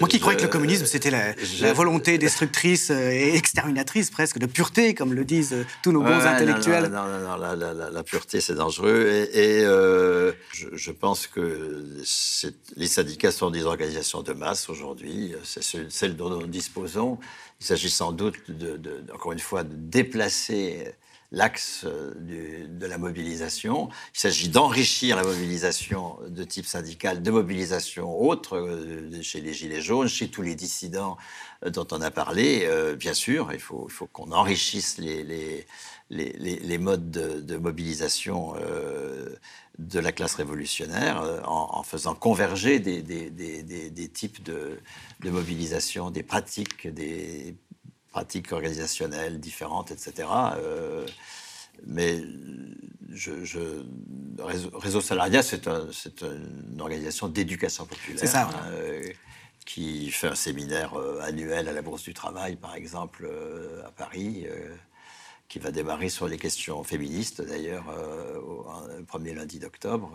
[0.00, 4.46] moi qui croyais que le communisme, c'était la, volonté destructrice euh, et exterminatrice presque, de
[4.46, 6.90] pureté, comme le disent euh, tous nos bons intellectuels.
[6.90, 9.28] Non, non, non, la, pureté, c'est dangereux.
[9.32, 11.84] Et, euh, je, pense que
[12.76, 15.34] les syndicats sont des organisations de masse aujourd'hui.
[15.44, 17.18] C'est celles dont nous disposons.
[17.60, 20.94] Il s'agit sans doute, de, encore une fois, de déplacer
[21.34, 22.14] l'axe euh,
[22.68, 23.88] de la mobilisation.
[24.14, 29.82] Il s'agit d'enrichir la mobilisation de type syndical, de mobilisation autre, euh, chez les Gilets
[29.82, 31.16] jaunes, chez tous les dissidents
[31.64, 32.68] euh, dont on a parlé.
[32.96, 38.54] bien sûr, il faut, qu'on enrichisse les, modes de, mobilisation
[39.78, 44.78] de la classe révolutionnaire en, faisant converger des types de,
[45.20, 47.56] de, mobilisation, des pratiques, des
[48.14, 50.28] pratiques organisationnelles différentes, etc.
[50.56, 51.04] Euh,
[51.84, 52.22] mais
[53.12, 53.58] je, je,
[54.38, 58.28] Réseau, Salariat, c'est une organisation d'éducation populaire.
[58.28, 59.02] Ça, euh,
[59.66, 63.28] qui fait un séminaire euh, annuel à la Bourse du Travail, par exemple,
[63.84, 64.46] à Paris,
[65.48, 67.86] qui va démarrer sur les questions féministes, d'ailleurs,
[68.96, 70.12] le premier lundi d'octobre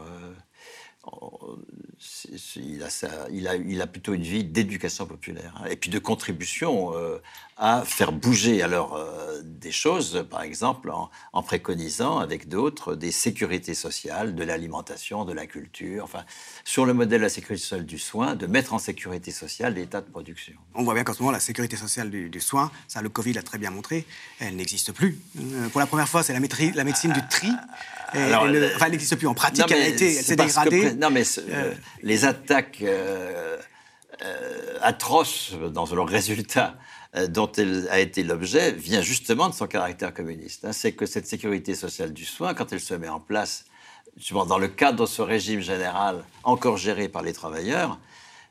[2.55, 7.17] il a, il, a, plutôt une vie d'éducation populaire hein, et puis de contribution euh,
[7.57, 13.73] à faire bouger alors euh, des choses, par exemple en, préconisant avec d'autres des sécurités
[13.73, 16.23] sociales, de l'alimentation, de la culture, enfin
[16.63, 20.01] sur le modèle de la sécurité sociale du soin, de mettre en sécurité sociale l'état
[20.01, 20.55] de production.
[20.75, 23.43] On voit bien qu'en ce moment la sécurité sociale du, soin, ça le Covid l'a
[23.43, 24.05] très bien montré,
[24.39, 25.19] elle n'existe plus.
[25.37, 27.49] Euh, pour la première fois, c'est la, médecine du tri.
[28.43, 30.93] Alors, enfin, elle n'existe plus en pratique, elle, a été, elle s'est dégradée.
[30.93, 31.23] non, mais
[32.03, 32.83] les attaques
[34.81, 36.75] atroces dans leurs résultats
[37.15, 40.65] euh, dont elle a été l'objet vient justement de son caractère communiste.
[40.65, 40.73] Hein.
[40.73, 43.65] C'est que cette sécurité sociale du soin, quand elle se met en place,
[44.31, 47.97] dans le cadre de ce régime général encore géré par les travailleurs,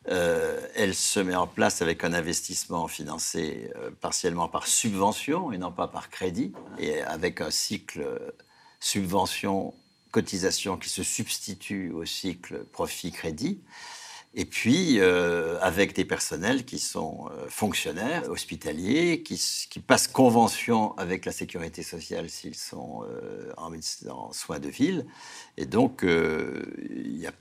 [0.09, 5.59] euh, elle se met en place avec un investissement financé euh, partiellement par subvention et
[5.59, 8.09] non pas par crédit, et avec un cycle
[8.81, 9.75] subvention
[10.11, 13.61] cotisation qui se substitue au cycle profit-crédit.
[14.35, 21.25] Et puis, euh, avec des personnels qui sont euh, fonctionnaires, hospitaliers, qui, passent convention avec
[21.25, 25.07] la sécurité sociale s'ils sont euh, en, soins de ville.
[25.57, 27.33] Et donc, il y a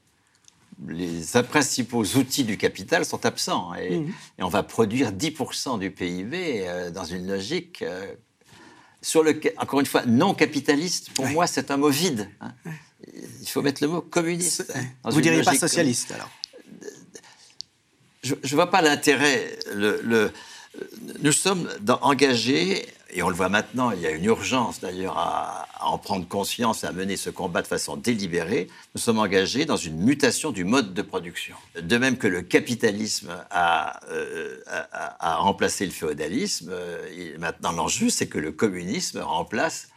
[0.87, 3.73] les principaux outils du capital sont absents.
[3.73, 4.13] Et, mmh.
[4.39, 7.83] et on va produire 10% du PIB dans une logique
[9.07, 12.29] sur le, encore une fois, non capitaliste, pour moi, c'est un mot vide.
[12.41, 12.51] Hein.
[13.41, 14.69] Il faut mettre le mot communiste.
[14.75, 16.29] Hein, Vous ne diriez pas socialiste, alors
[18.21, 19.57] Je ne vois pas l'intérêt.
[19.73, 20.29] Le,
[21.21, 21.69] nous sommes
[22.01, 26.27] engagés et on le voit maintenant, il y a une urgence d'ailleurs à, en prendre
[26.27, 28.67] conscience et à mener ce combat de façon délibérée.
[28.95, 31.55] Nous sommes engagés dans une mutation du mode de production.
[31.81, 34.57] De même que le capitalisme a, euh,
[35.21, 39.89] remplacé le féodalisme, euh, maintenant l'enjeu, c'est que le communisme remplace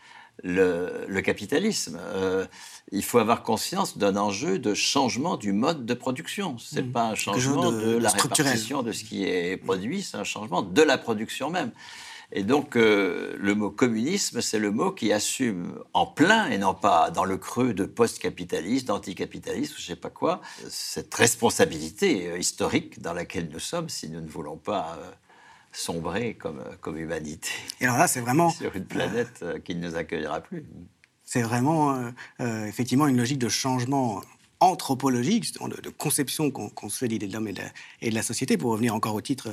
[0.43, 1.99] le, capitalisme.
[2.01, 2.47] Euh,
[2.93, 6.57] il faut avoir conscience d'un enjeu de changement du mode de production.
[6.59, 6.93] Ce n'est mmh.
[6.93, 10.63] pas un changement de, de la répartition de ce qui est produit, c'est un changement
[10.63, 11.73] de la production même.
[12.33, 16.75] Et donc, euh, le mot communisme, c'est le mot qui assume en plein, et non
[16.75, 22.39] pas dans le creux de post-capitaliste, d'anticapitaliste, je ne sais pas quoi, cette responsabilité euh,
[22.39, 25.11] historique dans laquelle nous sommes si nous ne voulons pas euh,
[25.73, 27.51] sombrer comme, comme humanité.
[27.81, 28.51] Et alors là, c'est vraiment...
[28.61, 30.65] Sur une planète qui ne nous accueillera plus.
[31.25, 34.21] C'est vraiment, effectivement, une logique de changement
[34.61, 38.95] anthropologique, de, conception qu'on se fait l'idée de l'homme et, de la société, pour revenir
[38.95, 39.49] encore au titre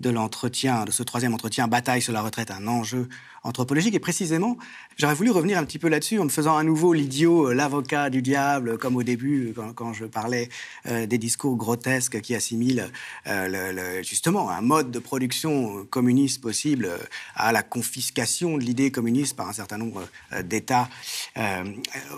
[0.00, 3.08] de l'entretien, de ce troisième entretien, Bataille sur la retraite, un enjeu
[3.44, 3.94] anthropologique.
[3.94, 4.56] Et précisément,
[4.96, 8.10] j'aurais voulu revenir un petit peu là-dessus en me faisant à nouveau l'idiot, euh, l'avocat
[8.10, 10.48] du diable, comme au début, quand, je parlais
[10.86, 12.88] euh, des discours grotesques qui assimilent
[13.26, 16.90] euh, justement un mode de production communiste possible
[17.34, 20.06] à la confiscation de l'idée communiste par un certain nombre
[20.44, 20.88] d'États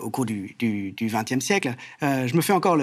[0.03, 0.57] au cours du
[1.01, 1.75] XXe siècle.
[2.01, 2.77] je me fais encore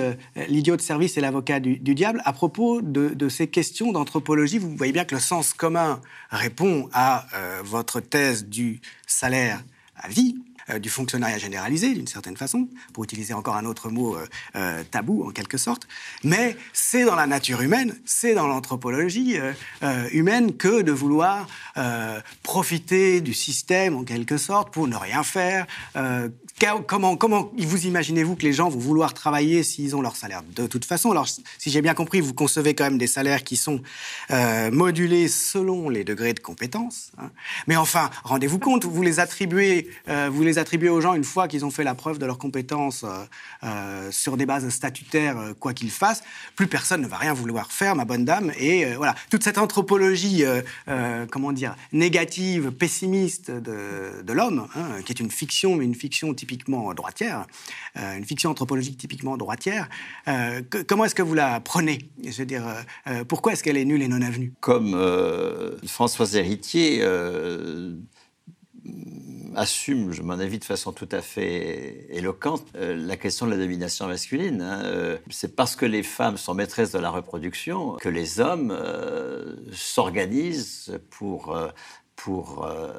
[0.48, 4.58] l'idiot de service et l'avocat du, diable à propos de, ces questions d'anthropologie.
[4.58, 7.26] Vous voyez bien que le sens commun répond à
[7.64, 9.62] votre thèse du salaire
[10.02, 14.16] à vie, euh, du fonctionnariat généralisé, d'une certaine façon, pour utiliser encore un autre mot
[14.16, 15.88] euh, euh, tabou en quelque sorte.
[16.24, 19.38] Mais c'est dans la nature humaine, c'est dans l'anthropologie
[20.12, 21.48] humaine que de vouloir
[22.44, 25.66] profiter du système en quelque sorte pour ne rien faire,
[26.86, 30.44] Comment, comment vous imaginez-vous que les gens vont vouloir travailler s'ils ont leur salaire?
[30.56, 31.42] De toute façon, alors si
[31.72, 33.82] j'ai bien compris, vous concevez quand même des salaires qui sont
[34.30, 37.14] euh, modulés selon les degrés de compétence.
[37.18, 37.32] Hein.
[37.66, 41.48] Mais enfin, rendez-vous compte, vous les attribuez, euh, vous les attribuez aux gens une fois
[41.48, 43.06] qu'ils ont fait la preuve de leurs compétences
[43.64, 46.22] euh, sur des bases statutaires, quoi qu'ils fassent.
[46.56, 48.52] Plus personne ne va rien vouloir faire, ma bonne dame.
[48.60, 50.44] Et voilà, toute cette anthropologie,
[51.32, 56.51] comment dire, négative, pessimiste de, l'homme, hein, qui est une fiction, mais une fiction typique
[56.52, 57.48] typiquement droitière,
[57.98, 59.88] euh, une fiction anthropologique typiquement droitière.
[60.28, 62.10] Euh, comment est-ce que vous la prenez?
[62.24, 62.66] Je veux dire,
[63.08, 64.54] euh, pourquoi est-ce qu'elle est nulle et non avenue?
[64.60, 64.92] Comme
[65.86, 67.04] Françoise Héritier
[69.56, 74.08] assume, je m'en avis, de façon tout à fait éloquente, la question de la domination
[74.08, 74.62] masculine.
[74.62, 75.18] Hein.
[75.30, 78.78] c'est parce que les femmes sont maîtresses de la reproduction que les hommes
[79.74, 81.56] s'organisent pour
[82.24, 82.92] pour euh,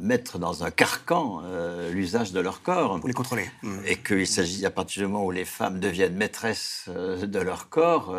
[0.00, 2.98] mettre dans un carcan euh, l'usage de leur corps.
[2.98, 3.50] Pour les contrôler.
[3.86, 7.68] Et qu'il s'agit, à partir du moment où les femmes deviennent maîtresses euh, de leur
[7.68, 8.16] corps,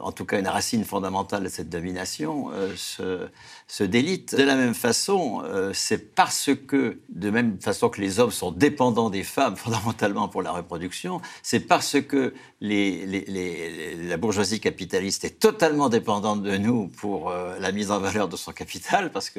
[0.00, 4.34] en tout cas une racine fondamentale de cette domination, se, délite.
[4.34, 5.42] De la même façon,
[5.74, 10.40] c'est parce que, de même façon que les hommes sont dépendants des femmes fondamentalement pour
[10.40, 12.32] la reproduction, c'est parce que
[12.62, 18.52] la bourgeoisie capitaliste est totalement dépendante de nous pour la mise en valeur de son
[18.52, 19.31] capital, parce que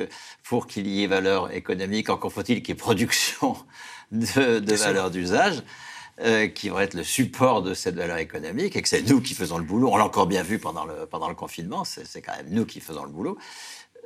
[0.43, 3.55] pour qu'il y ait valeur économique, encore faut-il qu'il y ait production
[4.11, 5.63] de, de valeur d'usage.
[6.19, 9.33] Euh, qui vont être le support de cette valeur économique et que c'est nous qui
[9.33, 9.89] faisons le boulot.
[9.91, 12.81] On l'a encore bien vu pendant le, pendant le confinement, c'est quand même nous qui
[12.81, 13.35] faisons le boulot.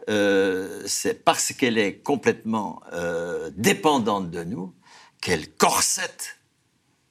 [0.07, 4.73] Euh, c'est parce qu'elle est complètement euh, dépendante de nous
[5.19, 6.37] qu'elle corsette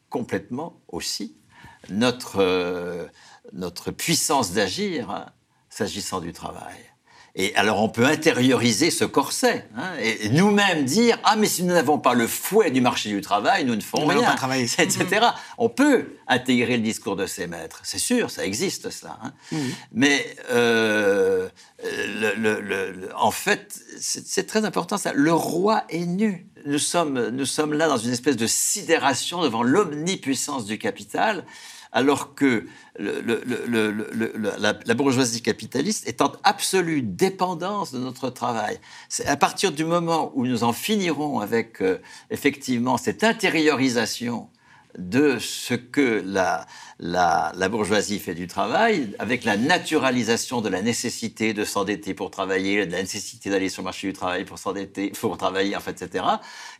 [0.08, 1.36] complètement aussi
[1.90, 3.06] notre,
[3.52, 5.26] notre puissance d'agir hein,
[5.68, 6.78] s'agissant du travail.
[7.38, 11.74] Et alors on peut intérioriser ce corset hein, et nous-mêmes dire ah mais si nous
[11.74, 14.64] n'avons pas le fouet du marché du travail, nous ne ferons rien, pas travailler.
[14.64, 15.26] etc.
[15.58, 19.18] On peut intégrer le discours de ces maîtres, c'est sûr, ça existe cela.
[19.22, 19.32] Hein.
[19.92, 21.48] Mais euh,
[21.84, 25.12] le, en fait, c'est très important ça.
[25.12, 26.48] Le roi est nu.
[26.64, 31.44] Nous sommes, nous sommes là dans une espèce de sidération devant l'omnipuissance du capital
[31.92, 32.66] alors que
[32.98, 38.78] la, bourgeoisie capitaliste est en absolue dépendance de notre travail.
[39.08, 41.98] C'est à partir du moment où nous en finirons avec euh,
[42.30, 44.48] effectivement cette intériorisation
[44.98, 46.66] de ce que la,
[47.68, 52.92] bourgeoisie fait du travail, avec la naturalisation de la nécessité de s'endetter pour travailler, de
[52.92, 56.24] la nécessité d'aller sur le marché du travail pour s'endetter, pour travailler, en etc.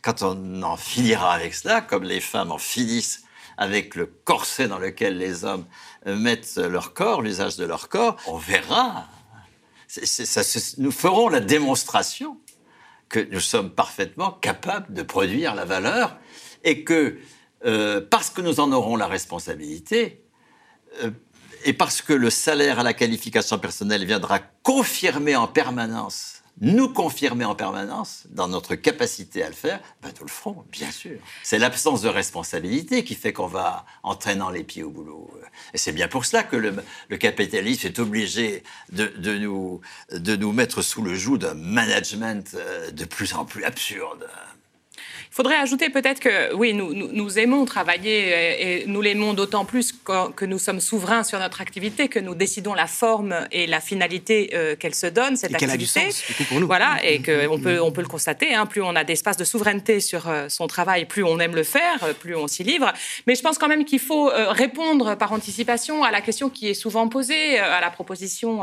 [0.01, 3.23] Quand on en finira avec cela, comme les femmes en finissent
[3.57, 5.65] avec le corset dans lequel les hommes
[6.05, 9.07] mettent leur corps, l'usage de leur corps, on verra.
[10.77, 12.37] nous ferons la démonstration
[13.09, 16.17] que nous sommes parfaitement capables de produire la valeur
[16.63, 17.17] et que
[17.65, 20.23] euh, parce que nous en aurons la responsabilité,
[21.01, 21.09] euh,
[21.65, 27.45] et parce que le salaire à la qualification personnelle viendra confirmer en permanence nous confirmer
[27.45, 31.19] en permanence dans notre capacité à le faire, ben nous le ferons, bien sûr.
[31.43, 35.29] C'est l'absence de responsabilité qui fait qu'on va entraînant les pieds au boulot.
[35.73, 36.73] Et c'est bien pour cela que le,
[37.09, 39.81] le capitalisme est obligé de, de, nous,
[40.11, 44.27] de nous mettre sous le joug d'un management euh, de plus en plus absurde.
[45.29, 49.91] Il faudrait ajouter peut-être que, oui, nous, nous, aimons travailler et, nous l'aimons d'autant plus
[49.91, 54.51] que, nous sommes souverains sur notre activité, que nous décidons la forme et la finalité
[54.53, 55.73] euh, qu'elle se donne, cette activité.
[55.73, 56.67] A du sens, pour nous.
[56.67, 59.99] Voilà, et qu'on peut, on peut le constater, hein, plus on a d'espace de souveraineté
[59.99, 62.91] sur euh, son travail, plus on aime le faire, euh, plus on s'y livre.
[63.27, 66.73] Mais je pense quand même qu'il faut répondre par anticipation à la question qui est
[66.73, 68.61] souvent posée, à la proposition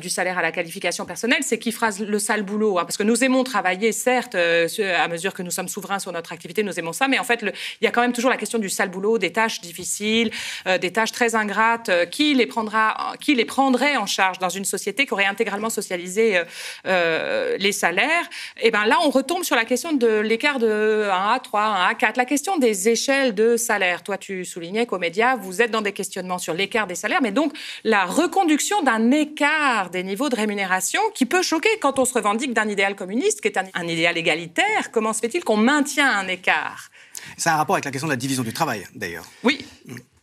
[0.00, 2.78] du salaire à la qualification personnelle, c'est qui fera le sale boulot.
[2.78, 5.68] Hein, parce que nous aimons travailler, certes, à mesure que nous sommes
[5.98, 8.30] sur notre activité, nous aimons ça, mais en fait, il y a quand même toujours
[8.30, 10.30] la question du sale boulot, des tâches difficiles,
[10.66, 11.88] euh, des tâches très ingrates.
[11.88, 15.70] Euh, qui les prendra, qui les prendrait en charge dans une société qui aurait intégralement
[15.70, 16.40] socialisé
[16.86, 18.24] euh, les salaires?
[18.58, 21.60] Et eh ben là, on retombe sur la question de l'écart de 1 à 3,
[21.60, 24.02] 1 à 4, la question des échelles de salaire.
[24.02, 27.32] Toi, tu soulignais qu'aux médias, vous êtes dans des questionnements sur l'écart des salaires, mais
[27.32, 27.52] donc
[27.84, 32.52] la reconduction d'un écart des niveaux de rémunération qui peut choquer quand on se revendique
[32.52, 34.90] d'un idéal communiste, qui est un, un idéal égalitaire.
[34.92, 36.90] Comment se fait-il qu'on maintient un écart.
[37.36, 39.26] Ça a un rapport avec la question de la division du travail, d'ailleurs.
[39.42, 39.66] Oui.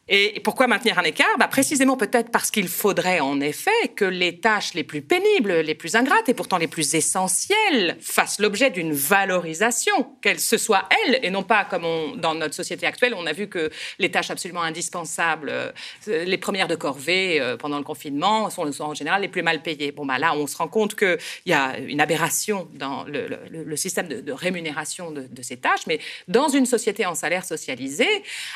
[0.10, 1.38] Et pourquoi maintenir un écart?
[1.40, 5.76] Bah, Précisément peut-être parce qu'il faudrait en effet que les tâches les plus pénibles, les
[5.76, 11.20] plus ingrates et pourtant les plus essentielles fassent l'objet d'une valorisation, qu'elles ce soit elles
[11.24, 14.62] et non pas comme dans notre société actuelle, on a vu que les tâches absolument
[14.62, 15.72] indispensables, euh,
[16.08, 19.94] les premières de corvée euh, pendant le confinement, sont, en général les plus mal payées.
[19.94, 24.10] Bon, bah, là, on se rend compte qu'il y a une aberration dans le, système
[24.10, 28.08] de, rémunération de, ces tâches, mais dans une société en salaire socialisé,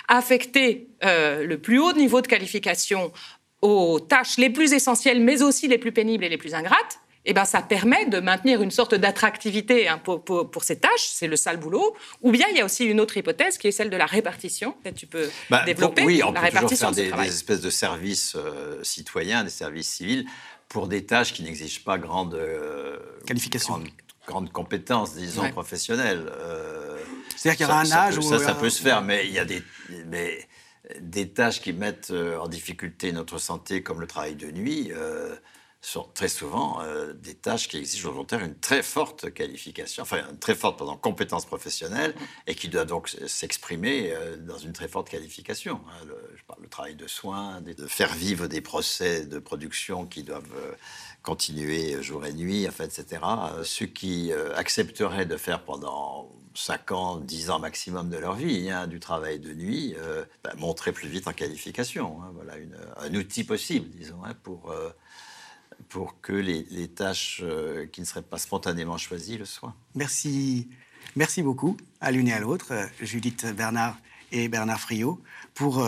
[0.10, 0.90] affecter...
[1.06, 3.12] Euh, le plus haut niveau de qualification
[3.62, 7.34] aux tâches les plus essentielles, mais aussi les plus pénibles et les plus ingrates, eh
[7.34, 11.36] ben, ça permet de maintenir une sorte d'attractivité hein, pour, pour, ces tâches, c'est le
[11.36, 11.94] sale boulot.
[12.22, 14.74] Ou bien il y a aussi une autre hypothèse qui est celle de la répartition.
[14.82, 17.70] Peut-être tu peux bah, développer oui, on la peut répartition toujours faire des, espèces de
[17.70, 20.26] services euh, citoyens, des services civils
[20.70, 23.84] pour des tâches qui n'exigent pas grande euh, qualification,
[24.26, 26.32] grande, compétence, disons professionnelle.
[26.32, 26.98] Euh,
[27.36, 29.40] C'est-à-dire qu'il y aura un âge où ça, ça peut se faire, mais il y
[29.40, 29.62] a des
[30.06, 30.48] mais
[31.10, 35.36] des tâches qui mettent euh, en difficulté notre santé, comme le travail de nuit, euh,
[35.88, 40.24] sont très souvent euh, des tâches qui exigent au volontaire une très forte qualification, enfin
[40.30, 42.14] une très forte pardon, compétence professionnelle
[42.46, 45.82] et qui doit donc s'exprimer dans une très forte qualification.
[45.90, 46.06] Hein.
[46.08, 50.24] Le, je parle du travail de soins, de faire vivre des procès de production qui
[50.24, 50.76] doivent
[51.24, 53.22] continuer jour et nuit, enfin, etc.
[53.64, 58.88] Ceux qui accepteraient de faire pendant 5 ans, 10 ans maximum de leur vie, hein,
[58.88, 62.22] du travail de nuit, euh, bah, montrer plus vite en qualification.
[62.24, 62.54] Hein, voilà
[62.98, 64.90] un outil possible, disons, pour, euh,
[65.90, 69.76] pour que les, tâches euh, qui ne seraient pas spontanément choisies le soient.
[69.96, 70.70] Merci,
[71.16, 73.98] merci beaucoup à l'une et à l'autre, Judith Bernard
[74.32, 75.22] et Bernard Friot,
[75.54, 75.82] pour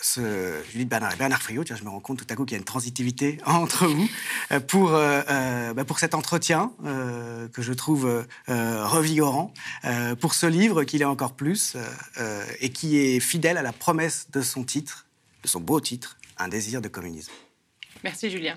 [0.00, 2.52] ce Judith Bernard et Bernard Friot, tiens, je me rends compte tout à coup qu'il
[2.52, 4.08] y a une transitivité entre vous,
[4.52, 6.72] euh, pour, euh, euh, bah, pour cet entretien
[7.52, 9.52] que je trouve revigorant,
[10.20, 11.76] pour ce livre qui l'est encore plus
[12.60, 15.06] et qui est fidèle à la promesse de son titre,
[15.42, 17.32] de son beau titre, Un désir de communisme.
[18.04, 18.56] Merci Julien.